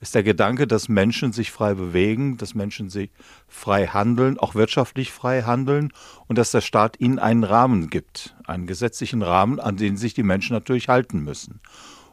ist 0.00 0.14
der 0.14 0.22
Gedanke, 0.22 0.66
dass 0.66 0.88
Menschen 0.88 1.32
sich 1.32 1.50
frei 1.50 1.74
bewegen, 1.74 2.36
dass 2.36 2.54
Menschen 2.54 2.90
sich 2.90 3.10
frei 3.48 3.86
handeln, 3.86 4.38
auch 4.38 4.54
wirtschaftlich 4.54 5.12
frei 5.12 5.42
handeln 5.42 5.92
und 6.26 6.36
dass 6.38 6.50
der 6.50 6.60
Staat 6.60 7.00
ihnen 7.00 7.18
einen 7.18 7.44
Rahmen 7.44 7.88
gibt, 7.90 8.36
einen 8.46 8.66
gesetzlichen 8.66 9.22
Rahmen, 9.22 9.60
an 9.60 9.76
den 9.76 9.96
sich 9.96 10.14
die 10.14 10.22
Menschen 10.22 10.54
natürlich 10.54 10.88
halten 10.88 11.20
müssen. 11.20 11.60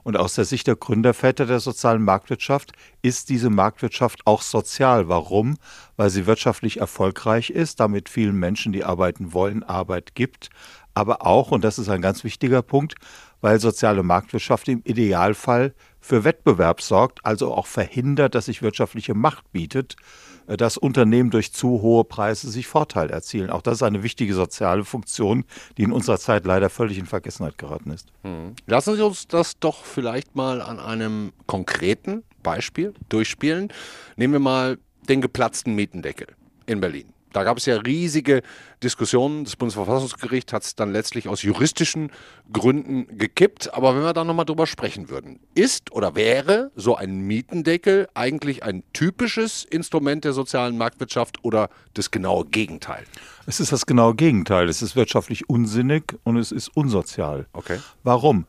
Und 0.04 0.17
aus 0.17 0.36
der 0.36 0.43
Sicht 0.43 0.67
der 0.67 0.76
Gründerväter 0.76 1.46
der 1.46 1.62
sozialen 1.62 2.04
Marktwirtschaft 2.04 2.74
ist 3.02 3.30
diese 3.30 3.50
Marktwirtschaft 3.50 4.28
auch 4.28 4.41
sozial. 4.41 5.08
Warum? 5.08 5.56
Weil 5.96 6.10
sie 6.10 6.26
wirtschaftlich 6.26 6.82
erfolgreich 6.82 7.50
ist, 7.50 7.80
damit 7.80 8.10
vielen 8.10 8.38
Menschen, 8.38 8.74
die 8.74 8.84
arbeiten 8.84 9.32
wollen, 9.32 9.63
Arbeit 9.63 10.13
gibt, 10.13 10.50
aber 10.93 11.26
auch, 11.26 11.52
und 11.52 11.63
das 11.63 11.80
ist 11.80 11.89
ein 11.89 12.02
ganz 12.02 12.24
wichtiger 12.24 12.62
Punkt, 12.62 12.96
weil 13.41 13.60
soziale 13.60 14.04
Marktwirtschaft 14.04 14.67
im 14.67 14.82
Idealfall 14.84 15.74
für 16.03 16.25
Wettbewerb 16.25 16.81
sorgt, 16.81 17.25
also 17.25 17.53
auch 17.53 17.65
verhindert, 17.65 18.35
dass 18.35 18.45
sich 18.45 18.61
wirtschaftliche 18.61 19.13
Macht 19.13 19.49
bietet, 19.53 19.95
äh, 20.47 20.57
dass 20.57 20.77
Unternehmen 20.77 21.29
durch 21.31 21.53
zu 21.53 21.81
hohe 21.81 22.03
Preise 22.03 22.51
sich 22.51 22.67
Vorteil 22.67 23.09
erzielen. 23.09 23.49
Auch 23.49 23.61
das 23.61 23.75
ist 23.75 23.83
eine 23.83 24.03
wichtige 24.03 24.33
soziale 24.33 24.83
Funktion, 24.83 25.45
die 25.77 25.83
in 25.83 25.93
unserer 25.93 26.19
Zeit 26.19 26.45
leider 26.45 26.69
völlig 26.69 26.97
in 26.97 27.05
Vergessenheit 27.05 27.57
geraten 27.57 27.89
ist. 27.91 28.09
Hm. 28.23 28.53
Lassen 28.67 28.97
Sie 28.97 29.05
uns 29.05 29.27
das 29.27 29.57
doch 29.59 29.85
vielleicht 29.85 30.35
mal 30.35 30.61
an 30.61 30.79
einem 30.79 31.31
konkreten 31.47 32.23
Beispiel 32.43 32.93
durchspielen. 33.07 33.71
Nehmen 34.17 34.33
wir 34.33 34.39
mal 34.41 34.77
den 35.07 35.21
geplatzten 35.21 35.73
Mietendeckel 35.73 36.27
in 36.65 36.81
Berlin. 36.81 37.12
Da 37.34 37.43
gab 37.43 37.58
es 37.58 37.65
ja 37.65 37.78
riesige 37.78 38.41
Diskussionen. 38.82 39.43
Das 39.43 39.56
Bundesverfassungsgericht 39.56 40.54
hat 40.54 40.63
es 40.63 40.76
dann 40.76 40.91
letztlich 40.91 41.28
aus 41.28 41.41
juristischen 41.41 42.12
Gründen 42.52 43.17
gekippt. 43.17 43.74
Aber 43.74 43.96
wenn 43.96 44.04
wir 44.04 44.13
da 44.13 44.24
nochmal 44.24 44.46
drüber 44.46 44.67
sprechen 44.67 45.10
würden, 45.10 45.39
ist 45.56 45.91
oder 45.91 46.15
wäre 46.15 46.72
so 46.76 46.96
ein 46.96 47.19
Mietendeckel 47.22 48.08
eigentlich 48.13 48.63
ein 48.63 48.84
typisches 48.93 49.65
Instrument 49.65 50.24
der 50.24 50.34
sozialen 50.34 50.78
Marktwirtschaft 50.78 51.43
oder 51.43 51.69
das 51.93 52.12
genaue 52.12 52.46
Gegenteil? 52.46 53.04
Es 53.46 53.60
ist 53.60 53.72
das 53.72 53.86
genaue 53.86 54.15
Gegenteil. 54.15 54.69
Es 54.69 54.82
ist 54.82 54.96
wirtschaftlich 54.96 55.50
unsinnig 55.50 56.15
und 56.24 56.38
es 56.38 56.52
ist 56.52 56.69
unsozial. 56.76 57.48
Okay. 57.54 57.80
Warum? 58.04 58.46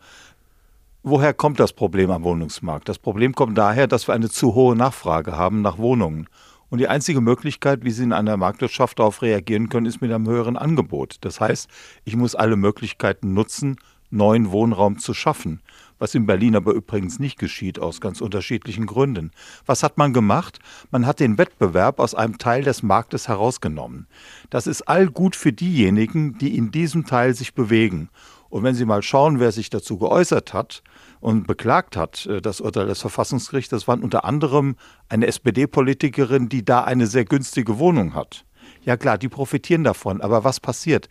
woher 1.05 1.35
kommt 1.35 1.61
das 1.61 1.73
Problem 1.73 2.11
am 2.11 2.25
Wohnungsmarkt? 2.25 2.89
Das 2.89 2.99
Problem 2.99 3.35
kommt 3.35 3.57
daher, 3.57 3.87
dass 3.87 4.09
wir 4.09 4.15
eine 4.15 4.31
zu 4.31 4.55
hohe 4.55 4.75
Nachfrage 4.75 5.37
haben 5.37 5.63
nach 5.63 5.79
Wohnungen. 5.79 6.29
Und 6.71 6.79
die 6.79 6.89
einzige 6.89 7.21
Möglichkeit, 7.21 7.85
wie 7.85 7.91
Sie 7.91 8.03
in 8.03 8.13
einer 8.13 8.37
Marktwirtschaft 8.37 8.99
darauf 8.99 9.23
reagieren 9.23 9.69
können, 9.69 9.87
ist 9.87 10.01
mit 10.01 10.13
einem 10.13 10.29
höheren 10.29 10.57
Angebot. 10.57 11.17
Das 11.21 11.41
heißt, 11.41 11.69
ich 12.05 12.17
muss 12.17 12.35
alle 12.35 12.57
Möglichkeiten 12.57 13.35
nutzen, 13.35 13.77
neuen 14.11 14.51
Wohnraum 14.51 14.99
zu 14.99 15.13
schaffen. 15.13 15.61
Was 15.99 16.15
in 16.15 16.27
Berlin 16.27 16.57
aber 16.57 16.73
übrigens 16.73 17.19
nicht 17.19 17.39
geschieht, 17.39 17.79
aus 17.79 18.01
ganz 18.01 18.21
unterschiedlichen 18.21 18.87
Gründen. 18.87 19.31
Was 19.65 19.83
hat 19.83 19.97
man 19.97 20.13
gemacht? 20.13 20.59
Man 20.91 21.07
hat 21.07 21.21
den 21.21 21.39
Wettbewerb 21.39 22.01
aus 22.01 22.15
einem 22.15 22.39
Teil 22.39 22.63
des 22.63 22.83
Marktes 22.83 23.29
herausgenommen. 23.29 24.07
Das 24.51 24.67
ist 24.67 24.83
all 24.83 25.09
gut 25.09 25.37
für 25.37 25.53
diejenigen, 25.53 26.37
die 26.39 26.57
in 26.57 26.71
diesem 26.73 27.07
Teil 27.07 27.35
sich 27.35 27.55
bewegen. 27.55 28.09
Und 28.55 28.63
wenn 28.63 28.77
Sie 28.77 28.85
mal 28.85 29.03
schauen, 29.03 29.41
wer 29.41 29.51
sich 29.51 29.69
dazu 29.69 29.99
geäußert 29.99 30.55
hat, 30.55 30.85
und 31.19 31.49
beklagt 31.49 31.97
hat, 31.97 32.25
äh, 32.27 32.41
das 32.41 32.61
Urteil 32.61 32.87
des 32.87 33.01
Verfassungsgerichts, 33.01 33.71
das 33.71 33.89
waren 33.89 34.05
unter 34.05 34.25
anderem 34.25 34.77
eine 35.09 35.27
SPD-Politikerin, 35.27 36.49
die 36.49 36.65
da 36.65 36.85
eine 36.85 37.09
sehr 37.09 37.25
günstige 37.25 37.81
Wohnung 37.81 38.15
hat. 38.15 38.45
Ja 38.85 38.97
klar, 38.97 39.19
die 39.19 39.29
profitieren 39.29 39.83
davon, 39.83 40.21
aber 40.21 40.45
was 40.45 40.61
passiert? 40.61 41.09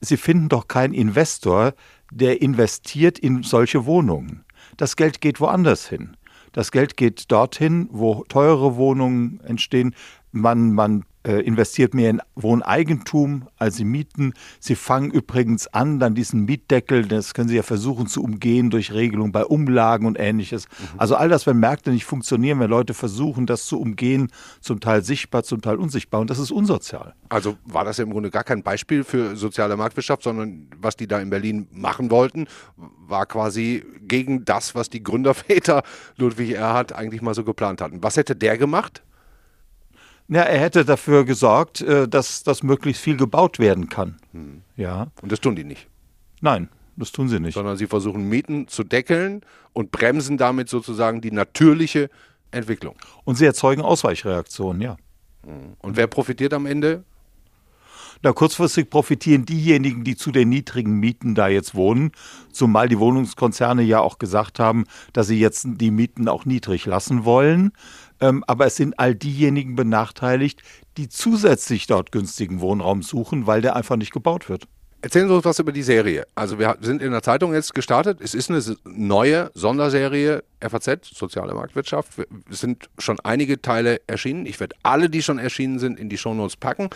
Sie 0.00 0.16
finden 0.16 0.48
doch 0.48 0.68
keinen 0.68 0.94
Investor, 0.94 1.74
der 2.12 2.40
investiert 2.42 3.18
in 3.18 3.42
solche 3.42 3.84
Wohnungen. 3.84 4.44
Das 4.76 4.94
Geld 4.94 5.20
geht 5.20 5.40
woanders 5.40 5.88
hin. 5.88 6.16
Das 6.52 6.70
Geld 6.70 6.96
geht 6.96 7.32
dorthin, 7.32 7.88
wo 7.90 8.22
teure 8.28 8.76
Wohnungen 8.76 9.40
entstehen. 9.40 9.96
Man, 10.30 10.74
man 10.74 11.04
investiert 11.24 11.94
mehr 11.94 12.10
in 12.10 12.22
Wohneigentum 12.36 13.48
als 13.56 13.80
in 13.80 13.88
Mieten. 13.88 14.34
Sie 14.60 14.74
fangen 14.74 15.10
übrigens 15.10 15.66
an, 15.66 15.98
dann 15.98 16.14
diesen 16.14 16.44
Mietdeckel, 16.44 17.06
das 17.06 17.34
können 17.34 17.48
Sie 17.48 17.56
ja 17.56 17.62
versuchen 17.62 18.06
zu 18.06 18.22
umgehen 18.22 18.70
durch 18.70 18.92
Regelungen 18.92 19.32
bei 19.32 19.44
Umlagen 19.44 20.06
und 20.06 20.18
ähnliches. 20.18 20.66
Mhm. 20.68 20.98
Also 20.98 21.16
all 21.16 21.28
das, 21.28 21.46
wenn 21.46 21.58
Märkte 21.58 21.90
nicht 21.90 22.04
funktionieren, 22.04 22.60
wenn 22.60 22.70
Leute 22.70 22.94
versuchen, 22.94 23.46
das 23.46 23.66
zu 23.66 23.80
umgehen, 23.80 24.30
zum 24.60 24.80
Teil 24.80 25.02
sichtbar, 25.02 25.42
zum 25.42 25.60
Teil 25.60 25.76
unsichtbar. 25.76 26.20
Und 26.20 26.30
das 26.30 26.38
ist 26.38 26.50
unsozial. 26.50 27.14
Also 27.28 27.56
war 27.64 27.84
das 27.84 27.98
ja 27.98 28.04
im 28.04 28.10
Grunde 28.10 28.30
gar 28.30 28.44
kein 28.44 28.62
Beispiel 28.62 29.04
für 29.04 29.36
soziale 29.36 29.76
Marktwirtschaft, 29.76 30.22
sondern 30.22 30.68
was 30.76 30.96
die 30.96 31.06
da 31.06 31.20
in 31.20 31.30
Berlin 31.30 31.68
machen 31.72 32.10
wollten, 32.10 32.46
war 32.76 33.26
quasi 33.26 33.84
gegen 34.02 34.44
das, 34.44 34.74
was 34.74 34.88
die 34.88 35.02
Gründerväter 35.02 35.82
Ludwig 36.16 36.52
Erhard 36.52 36.92
eigentlich 36.92 37.22
mal 37.22 37.34
so 37.34 37.44
geplant 37.44 37.80
hatten. 37.80 38.02
Was 38.02 38.16
hätte 38.16 38.36
der 38.36 38.58
gemacht? 38.58 39.02
Ja, 40.28 40.42
er 40.42 40.60
hätte 40.60 40.84
dafür 40.84 41.24
gesorgt, 41.24 41.80
äh, 41.80 42.06
dass, 42.06 42.42
dass 42.42 42.62
möglichst 42.62 43.02
viel 43.02 43.16
gebaut 43.16 43.58
werden 43.58 43.88
kann. 43.88 44.16
Hm. 44.32 44.62
Ja. 44.76 45.08
Und 45.22 45.32
das 45.32 45.40
tun 45.40 45.56
die 45.56 45.64
nicht. 45.64 45.88
Nein, 46.40 46.68
das 46.96 47.12
tun 47.12 47.28
sie 47.28 47.40
nicht. 47.40 47.54
Sondern 47.54 47.76
sie 47.76 47.86
versuchen 47.86 48.28
Mieten 48.28 48.68
zu 48.68 48.84
deckeln 48.84 49.42
und 49.72 49.90
bremsen 49.90 50.36
damit 50.36 50.68
sozusagen 50.68 51.20
die 51.20 51.30
natürliche 51.30 52.10
Entwicklung. 52.50 52.94
Und 53.24 53.36
sie 53.36 53.46
erzeugen 53.46 53.82
Ausweichreaktionen, 53.82 54.82
ja. 54.82 54.96
Hm. 55.44 55.74
Und 55.78 55.96
wer 55.96 56.06
profitiert 56.06 56.52
am 56.52 56.66
Ende? 56.66 57.04
Na, 58.20 58.32
kurzfristig 58.32 58.90
profitieren 58.90 59.44
diejenigen, 59.44 60.02
die 60.02 60.16
zu 60.16 60.32
den 60.32 60.48
niedrigen 60.48 60.94
Mieten 60.98 61.36
da 61.36 61.46
jetzt 61.46 61.76
wohnen, 61.76 62.10
zumal 62.50 62.88
die 62.88 62.98
Wohnungskonzerne 62.98 63.82
ja 63.82 64.00
auch 64.00 64.18
gesagt 64.18 64.58
haben, 64.58 64.86
dass 65.12 65.28
sie 65.28 65.38
jetzt 65.38 65.66
die 65.66 65.92
Mieten 65.92 66.26
auch 66.26 66.44
niedrig 66.44 66.84
lassen 66.84 67.24
wollen. 67.24 67.70
Ähm, 68.20 68.44
aber 68.46 68.66
es 68.66 68.76
sind 68.76 68.98
all 68.98 69.14
diejenigen 69.14 69.76
benachteiligt, 69.76 70.62
die 70.96 71.08
zusätzlich 71.08 71.86
dort 71.86 72.12
günstigen 72.12 72.60
Wohnraum 72.60 73.02
suchen, 73.02 73.46
weil 73.46 73.62
der 73.62 73.76
einfach 73.76 73.96
nicht 73.96 74.12
gebaut 74.12 74.48
wird. 74.48 74.66
Erzählen 75.00 75.28
Sie 75.28 75.34
uns 75.34 75.44
was 75.44 75.60
über 75.60 75.70
die 75.70 75.84
Serie. 75.84 76.26
Also 76.34 76.58
wir 76.58 76.76
sind 76.80 77.02
in 77.02 77.12
der 77.12 77.22
Zeitung 77.22 77.54
jetzt 77.54 77.72
gestartet. 77.72 78.20
Es 78.20 78.34
ist 78.34 78.50
eine 78.50 78.60
neue 78.84 79.48
Sonderserie 79.54 80.42
FAZ, 80.60 81.04
Soziale 81.14 81.54
Marktwirtschaft. 81.54 82.14
Es 82.50 82.60
sind 82.60 82.90
schon 82.98 83.20
einige 83.20 83.62
Teile 83.62 84.00
erschienen. 84.08 84.44
Ich 84.44 84.58
werde 84.58 84.74
alle, 84.82 85.08
die 85.08 85.22
schon 85.22 85.38
erschienen 85.38 85.78
sind, 85.78 86.00
in 86.00 86.08
die 86.08 86.18
Shownotes 86.18 86.56
packen. 86.56 86.90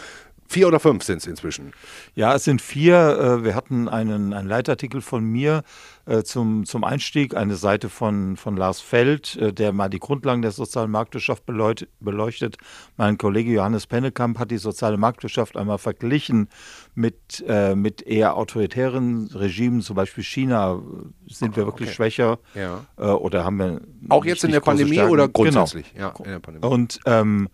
Vier 0.52 0.68
oder 0.68 0.80
fünf 0.80 1.02
sind 1.02 1.16
es 1.16 1.26
inzwischen. 1.26 1.72
Ja, 2.14 2.34
es 2.34 2.44
sind 2.44 2.60
vier. 2.60 2.94
Äh, 3.40 3.44
wir 3.44 3.54
hatten 3.54 3.88
einen, 3.88 4.34
einen 4.34 4.46
Leitartikel 4.46 5.00
von 5.00 5.24
mir 5.24 5.62
äh, 6.04 6.24
zum, 6.24 6.66
zum 6.66 6.84
Einstieg, 6.84 7.34
eine 7.34 7.56
Seite 7.56 7.88
von, 7.88 8.36
von 8.36 8.58
Lars 8.58 8.82
Feld, 8.82 9.34
äh, 9.36 9.54
der 9.54 9.72
mal 9.72 9.88
die 9.88 9.98
Grundlagen 9.98 10.42
der 10.42 10.50
sozialen 10.50 10.90
Marktwirtschaft 10.90 11.44
beleuchtet. 11.46 12.58
Mein 12.98 13.16
Kollege 13.16 13.50
Johannes 13.50 13.86
Pennekamp 13.86 14.38
hat 14.38 14.50
die 14.50 14.58
soziale 14.58 14.98
Marktwirtschaft 14.98 15.56
einmal 15.56 15.78
verglichen 15.78 16.50
mit, 16.94 17.42
mit 17.74 18.02
eher 18.02 18.36
autoritären 18.36 19.28
Regimen, 19.28 19.80
zum 19.80 19.96
Beispiel 19.96 20.22
China. 20.22 20.82
Sind 21.28 21.56
wir 21.56 21.64
wirklich 21.64 21.88
okay. 21.88 21.96
schwächer? 21.96 22.38
Ja. 22.54 22.84
oder 22.98 23.44
haben 23.44 23.56
wir. 23.58 23.80
Auch 24.10 24.26
jetzt 24.26 24.44
in 24.44 24.50
der 24.50 24.60
Pandemie 24.60 24.94
Stärken? 24.94 25.12
oder 25.12 25.28
grundsätzlich? 25.28 25.94
Genau. 25.94 26.08
Ja, 26.08 26.24
in 26.24 26.30
der 26.30 26.38
Pandemie. 26.40 26.66
Und. 26.66 27.00
Ähm, 27.06 27.48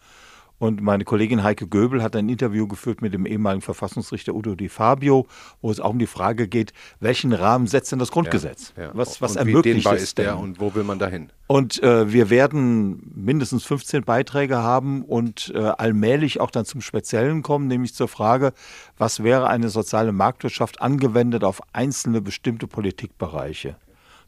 und 0.58 0.82
meine 0.82 1.04
Kollegin 1.04 1.42
Heike 1.42 1.66
Göbel 1.66 2.02
hat 2.02 2.16
ein 2.16 2.28
Interview 2.28 2.66
geführt 2.66 3.02
mit 3.02 3.14
dem 3.14 3.26
ehemaligen 3.26 3.62
Verfassungsrichter 3.62 4.34
Udo 4.34 4.54
Di 4.54 4.68
Fabio, 4.68 5.26
wo 5.60 5.70
es 5.70 5.80
auch 5.80 5.90
um 5.90 5.98
die 5.98 6.06
Frage 6.06 6.48
geht, 6.48 6.72
welchen 7.00 7.32
Rahmen 7.32 7.66
setzt 7.66 7.92
denn 7.92 7.98
das 7.98 8.10
Grundgesetz? 8.10 8.72
Ja, 8.76 8.84
ja. 8.84 8.90
Was, 8.94 9.20
was 9.20 9.32
und 9.32 9.38
ermöglicht 9.38 9.90
wie 9.90 9.96
ist 9.96 10.18
der 10.18 10.38
und 10.38 10.60
wo 10.60 10.74
will 10.74 10.84
man 10.84 10.98
dahin? 10.98 11.30
Und 11.46 11.82
äh, 11.82 12.12
wir 12.12 12.28
werden 12.28 13.12
mindestens 13.14 13.64
15 13.64 14.04
Beiträge 14.04 14.58
haben 14.58 15.02
und 15.02 15.52
äh, 15.54 15.58
allmählich 15.58 16.40
auch 16.40 16.50
dann 16.50 16.64
zum 16.64 16.80
Speziellen 16.80 17.42
kommen, 17.42 17.68
nämlich 17.68 17.94
zur 17.94 18.08
Frage, 18.08 18.52
was 18.98 19.22
wäre 19.22 19.48
eine 19.48 19.70
soziale 19.70 20.12
Marktwirtschaft 20.12 20.82
angewendet 20.82 21.44
auf 21.44 21.62
einzelne 21.72 22.20
bestimmte 22.20 22.66
Politikbereiche? 22.66 23.76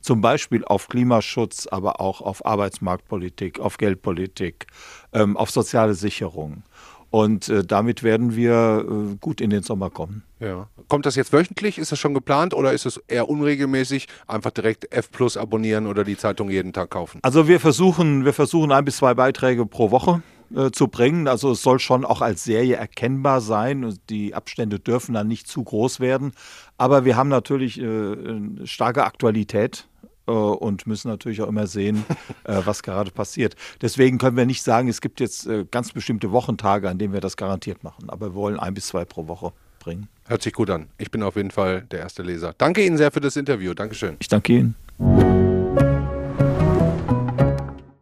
Zum 0.00 0.20
Beispiel 0.20 0.64
auf 0.64 0.88
Klimaschutz, 0.88 1.66
aber 1.66 2.00
auch 2.00 2.20
auf 2.20 2.44
Arbeitsmarktpolitik, 2.44 3.60
auf 3.60 3.78
Geldpolitik, 3.78 4.66
ähm, 5.12 5.36
auf 5.36 5.50
soziale 5.50 5.94
Sicherung. 5.94 6.62
Und 7.10 7.48
äh, 7.48 7.64
damit 7.64 8.04
werden 8.04 8.36
wir 8.36 8.86
äh, 8.88 9.16
gut 9.20 9.40
in 9.40 9.50
den 9.50 9.62
Sommer 9.62 9.90
kommen. 9.90 10.22
Ja. 10.38 10.68
Kommt 10.88 11.06
das 11.06 11.16
jetzt 11.16 11.32
wöchentlich? 11.32 11.76
Ist 11.76 11.90
das 11.90 11.98
schon 11.98 12.14
geplant 12.14 12.54
oder 12.54 12.72
ist 12.72 12.86
es 12.86 12.98
eher 13.08 13.28
unregelmäßig? 13.28 14.06
Einfach 14.28 14.52
direkt 14.52 14.92
F 14.92 15.10
Plus 15.10 15.36
abonnieren 15.36 15.88
oder 15.88 16.04
die 16.04 16.16
Zeitung 16.16 16.50
jeden 16.50 16.72
Tag 16.72 16.90
kaufen? 16.90 17.18
Also 17.22 17.48
wir 17.48 17.58
versuchen, 17.58 18.24
wir 18.24 18.32
versuchen 18.32 18.70
ein 18.70 18.84
bis 18.84 18.98
zwei 18.98 19.14
Beiträge 19.14 19.66
pro 19.66 19.90
Woche 19.90 20.22
äh, 20.54 20.70
zu 20.70 20.88
bringen. 20.88 21.28
Also 21.28 21.52
es 21.52 21.62
soll 21.62 21.78
schon 21.78 22.04
auch 22.04 22.22
als 22.22 22.44
Serie 22.44 22.76
erkennbar 22.76 23.40
sein. 23.40 23.98
Die 24.08 24.34
Abstände 24.34 24.80
dürfen 24.80 25.14
dann 25.14 25.28
nicht 25.28 25.46
zu 25.46 25.62
groß 25.62 26.00
werden. 26.00 26.32
Aber 26.76 27.04
wir 27.04 27.16
haben 27.16 27.28
natürlich 27.28 27.80
äh, 27.80 28.16
starke 28.64 29.04
Aktualität 29.04 29.86
äh, 30.26 30.32
und 30.32 30.86
müssen 30.86 31.08
natürlich 31.08 31.40
auch 31.42 31.48
immer 31.48 31.66
sehen, 31.66 32.04
äh, 32.44 32.62
was 32.64 32.82
gerade 32.82 33.10
passiert. 33.10 33.54
Deswegen 33.80 34.18
können 34.18 34.36
wir 34.36 34.46
nicht 34.46 34.62
sagen, 34.62 34.88
es 34.88 35.00
gibt 35.00 35.20
jetzt 35.20 35.48
ganz 35.70 35.92
bestimmte 35.92 36.32
Wochentage, 36.32 36.88
an 36.88 36.98
denen 36.98 37.12
wir 37.12 37.20
das 37.20 37.36
garantiert 37.36 37.84
machen. 37.84 38.10
Aber 38.10 38.30
wir 38.30 38.34
wollen 38.34 38.58
ein 38.58 38.74
bis 38.74 38.88
zwei 38.88 39.04
pro 39.04 39.28
Woche 39.28 39.52
bringen. 39.78 40.08
Hört 40.26 40.42
sich 40.42 40.52
gut 40.52 40.70
an. 40.70 40.88
Ich 40.98 41.10
bin 41.10 41.22
auf 41.22 41.36
jeden 41.36 41.50
Fall 41.50 41.82
der 41.90 42.00
erste 42.00 42.22
Leser. 42.22 42.54
Danke 42.56 42.84
Ihnen 42.84 42.96
sehr 42.96 43.10
für 43.10 43.20
das 43.20 43.36
Interview. 43.36 43.74
Dankeschön. 43.74 44.16
Ich 44.20 44.28
danke 44.28 44.52
Ihnen. 44.52 45.39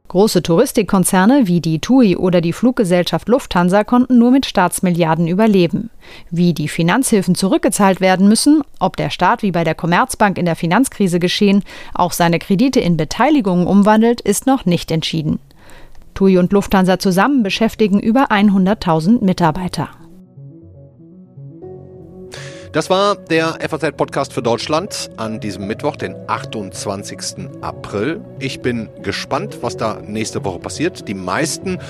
Große 0.08 0.42
Touristikkonzerne 0.42 1.46
wie 1.48 1.60
die 1.60 1.80
TUI 1.80 2.16
oder 2.16 2.40
die 2.40 2.54
Fluggesellschaft 2.54 3.28
Lufthansa 3.28 3.84
konnten 3.84 4.16
nur 4.18 4.30
mit 4.30 4.46
Staatsmilliarden 4.46 5.28
überleben. 5.28 5.90
Wie 6.30 6.54
die 6.54 6.68
Finanzhilfen 6.68 7.34
zurückgezahlt 7.34 8.00
werden 8.00 8.26
müssen, 8.26 8.62
ob 8.80 8.96
der 8.96 9.10
Staat 9.10 9.42
wie 9.42 9.50
bei 9.50 9.64
der 9.64 9.74
Commerzbank 9.74 10.38
in 10.38 10.46
der 10.46 10.56
Finanzkrise 10.56 11.18
geschehen 11.18 11.62
auch 11.92 12.12
seine 12.12 12.38
Kredite 12.38 12.80
in 12.80 12.96
Beteiligungen 12.96 13.66
umwandelt, 13.66 14.22
ist 14.22 14.46
noch 14.46 14.64
nicht 14.64 14.90
entschieden. 14.90 15.40
TUI 16.14 16.38
und 16.38 16.52
Lufthansa 16.52 16.98
zusammen 16.98 17.42
beschäftigen 17.42 18.00
über 18.00 18.30
100.000 18.30 19.22
Mitarbeiter. 19.22 19.90
Das 22.78 22.90
war 22.90 23.16
der 23.16 23.58
FAZ-Podcast 23.68 24.32
für 24.32 24.40
Deutschland 24.40 25.10
an 25.16 25.40
diesem 25.40 25.66
Mittwoch, 25.66 25.96
den 25.96 26.14
28. 26.28 27.50
April. 27.60 28.20
Ich 28.38 28.62
bin 28.62 28.88
gespannt, 29.02 29.58
was 29.62 29.76
da 29.76 30.00
nächste 30.00 30.44
Woche 30.44 30.60
passiert. 30.60 31.08
Die 31.08 31.14
meisten 31.14 31.80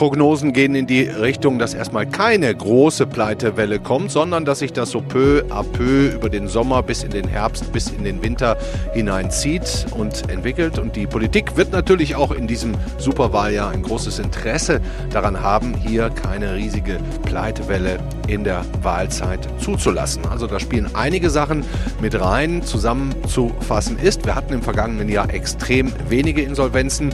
Prognosen 0.00 0.54
gehen 0.54 0.74
in 0.74 0.86
die 0.86 1.02
Richtung, 1.02 1.58
dass 1.58 1.74
erstmal 1.74 2.06
keine 2.06 2.54
große 2.54 3.06
Pleitewelle 3.06 3.78
kommt, 3.78 4.10
sondern 4.10 4.46
dass 4.46 4.60
sich 4.60 4.72
das 4.72 4.92
so 4.92 5.02
peu 5.02 5.42
à 5.50 5.62
peu 5.62 6.14
über 6.14 6.30
den 6.30 6.48
Sommer 6.48 6.82
bis 6.82 7.02
in 7.02 7.10
den 7.10 7.28
Herbst, 7.28 7.70
bis 7.70 7.90
in 7.90 8.04
den 8.04 8.22
Winter 8.22 8.56
hineinzieht 8.94 9.84
und 9.94 10.30
entwickelt. 10.30 10.78
Und 10.78 10.96
die 10.96 11.06
Politik 11.06 11.54
wird 11.58 11.72
natürlich 11.72 12.16
auch 12.16 12.32
in 12.32 12.46
diesem 12.46 12.72
Superwahljahr 12.96 13.72
ein 13.72 13.82
großes 13.82 14.20
Interesse 14.20 14.80
daran 15.10 15.42
haben, 15.42 15.74
hier 15.74 16.08
keine 16.08 16.54
riesige 16.54 16.96
Pleitewelle 17.26 17.98
in 18.26 18.42
der 18.42 18.64
Wahlzeit 18.80 19.46
zuzulassen. 19.58 20.24
Also 20.24 20.46
da 20.46 20.58
spielen 20.60 20.88
einige 20.94 21.28
Sachen 21.28 21.62
mit 22.00 22.18
rein. 22.18 22.62
Zusammenzufassen 22.62 23.98
ist, 23.98 24.24
wir 24.24 24.34
hatten 24.34 24.54
im 24.54 24.62
vergangenen 24.62 25.10
Jahr 25.10 25.28
extrem 25.34 25.92
wenige 26.08 26.40
Insolvenzen 26.40 27.12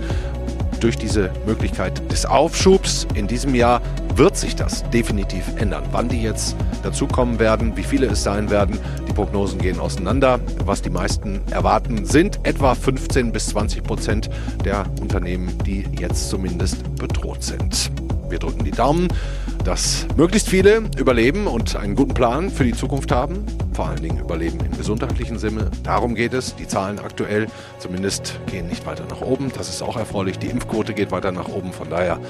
durch 0.87 0.97
diese 0.97 1.33
Möglichkeit 1.47 2.01
des 2.13 2.27
Aufschubs 2.27 3.09
in 3.15 3.27
diesem 3.27 3.57
Jahr 3.57 3.83
wird 4.15 4.37
sich 4.37 4.55
das 4.55 4.89
definitiv 4.91 5.43
ändern. 5.57 5.83
Wann 5.91 6.09
die 6.09 6.23
jetzt 6.23 6.55
dazukommen 6.85 7.41
werden, 7.41 7.77
wie 7.77 7.83
viele 7.83 8.07
es 8.07 8.23
sein 8.23 8.51
werden, 8.51 8.79
die 9.09 9.13
Prognosen 9.13 9.59
gehen 9.59 9.81
auseinander. 9.81 10.39
Was 10.65 10.83
die 10.83 10.91
meisten 10.91 11.41
erwarten, 11.51 12.07
sind 12.07 12.39
etwa 12.45 12.77
15 12.77 13.33
bis 13.33 13.49
20 13.49 13.83
Prozent 13.83 14.31
der 14.65 14.85
Unternehmen, 15.01 15.59
die 15.67 15.85
jetzt 15.99 16.31
zumindest 16.31 16.85
bedroht 16.95 17.43
sind. 17.43 17.91
Wir 18.29 18.39
drücken 18.39 18.63
die 18.63 18.71
Daumen, 18.71 19.09
dass 19.67 20.07
möglichst 20.17 20.49
viele 20.49 20.85
überleben 20.97 21.49
und 21.49 21.75
einen 21.75 21.97
guten 21.97 22.15
Plan 22.15 22.51
für 22.51 22.63
die 22.63 22.73
Zukunft 22.73 23.11
haben. 23.11 23.45
Vor 23.73 23.89
allen 23.89 24.01
Dingen 24.01 24.21
überleben 24.21 24.61
im 24.61 24.77
gesundheitlichen 24.77 25.39
Sinne. 25.39 25.71
Darum 25.83 26.15
geht 26.15 26.35
es. 26.35 26.55
Die 26.55 26.69
Zahlen 26.69 27.01
aktuell 27.01 27.49
zumindest 27.79 28.39
gehen 28.47 28.69
nicht 28.69 28.87
weiter 28.87 29.05
nach 29.11 29.23
oben. 29.23 29.51
Das 29.57 29.69
ist 29.69 29.83
auch 29.83 29.97
erfreulich. 29.97 30.39
Die 30.39 30.47
Impfquote 30.47 30.95
geht 30.95 31.11
weiter 31.11 31.33
nach 31.33 31.49
oben. 31.49 31.73
Von 31.73 31.91
daher 31.91 32.21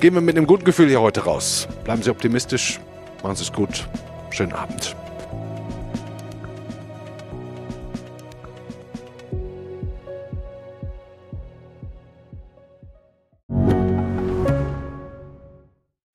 gehen 0.00 0.14
wir 0.14 0.22
mit 0.22 0.36
einem 0.36 0.46
guten 0.46 0.64
Gefühl 0.64 0.88
hier 0.88 1.02
heute 1.02 1.24
raus. 1.24 1.68
Bleiben 1.84 2.02
Sie 2.02 2.10
optimistisch. 2.10 2.80
Machen 3.22 3.36
Sie 3.36 3.42
es 3.42 3.52
gut. 3.52 3.86
Schönen 4.30 4.52
Abend. 4.52 4.96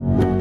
you 0.00 0.35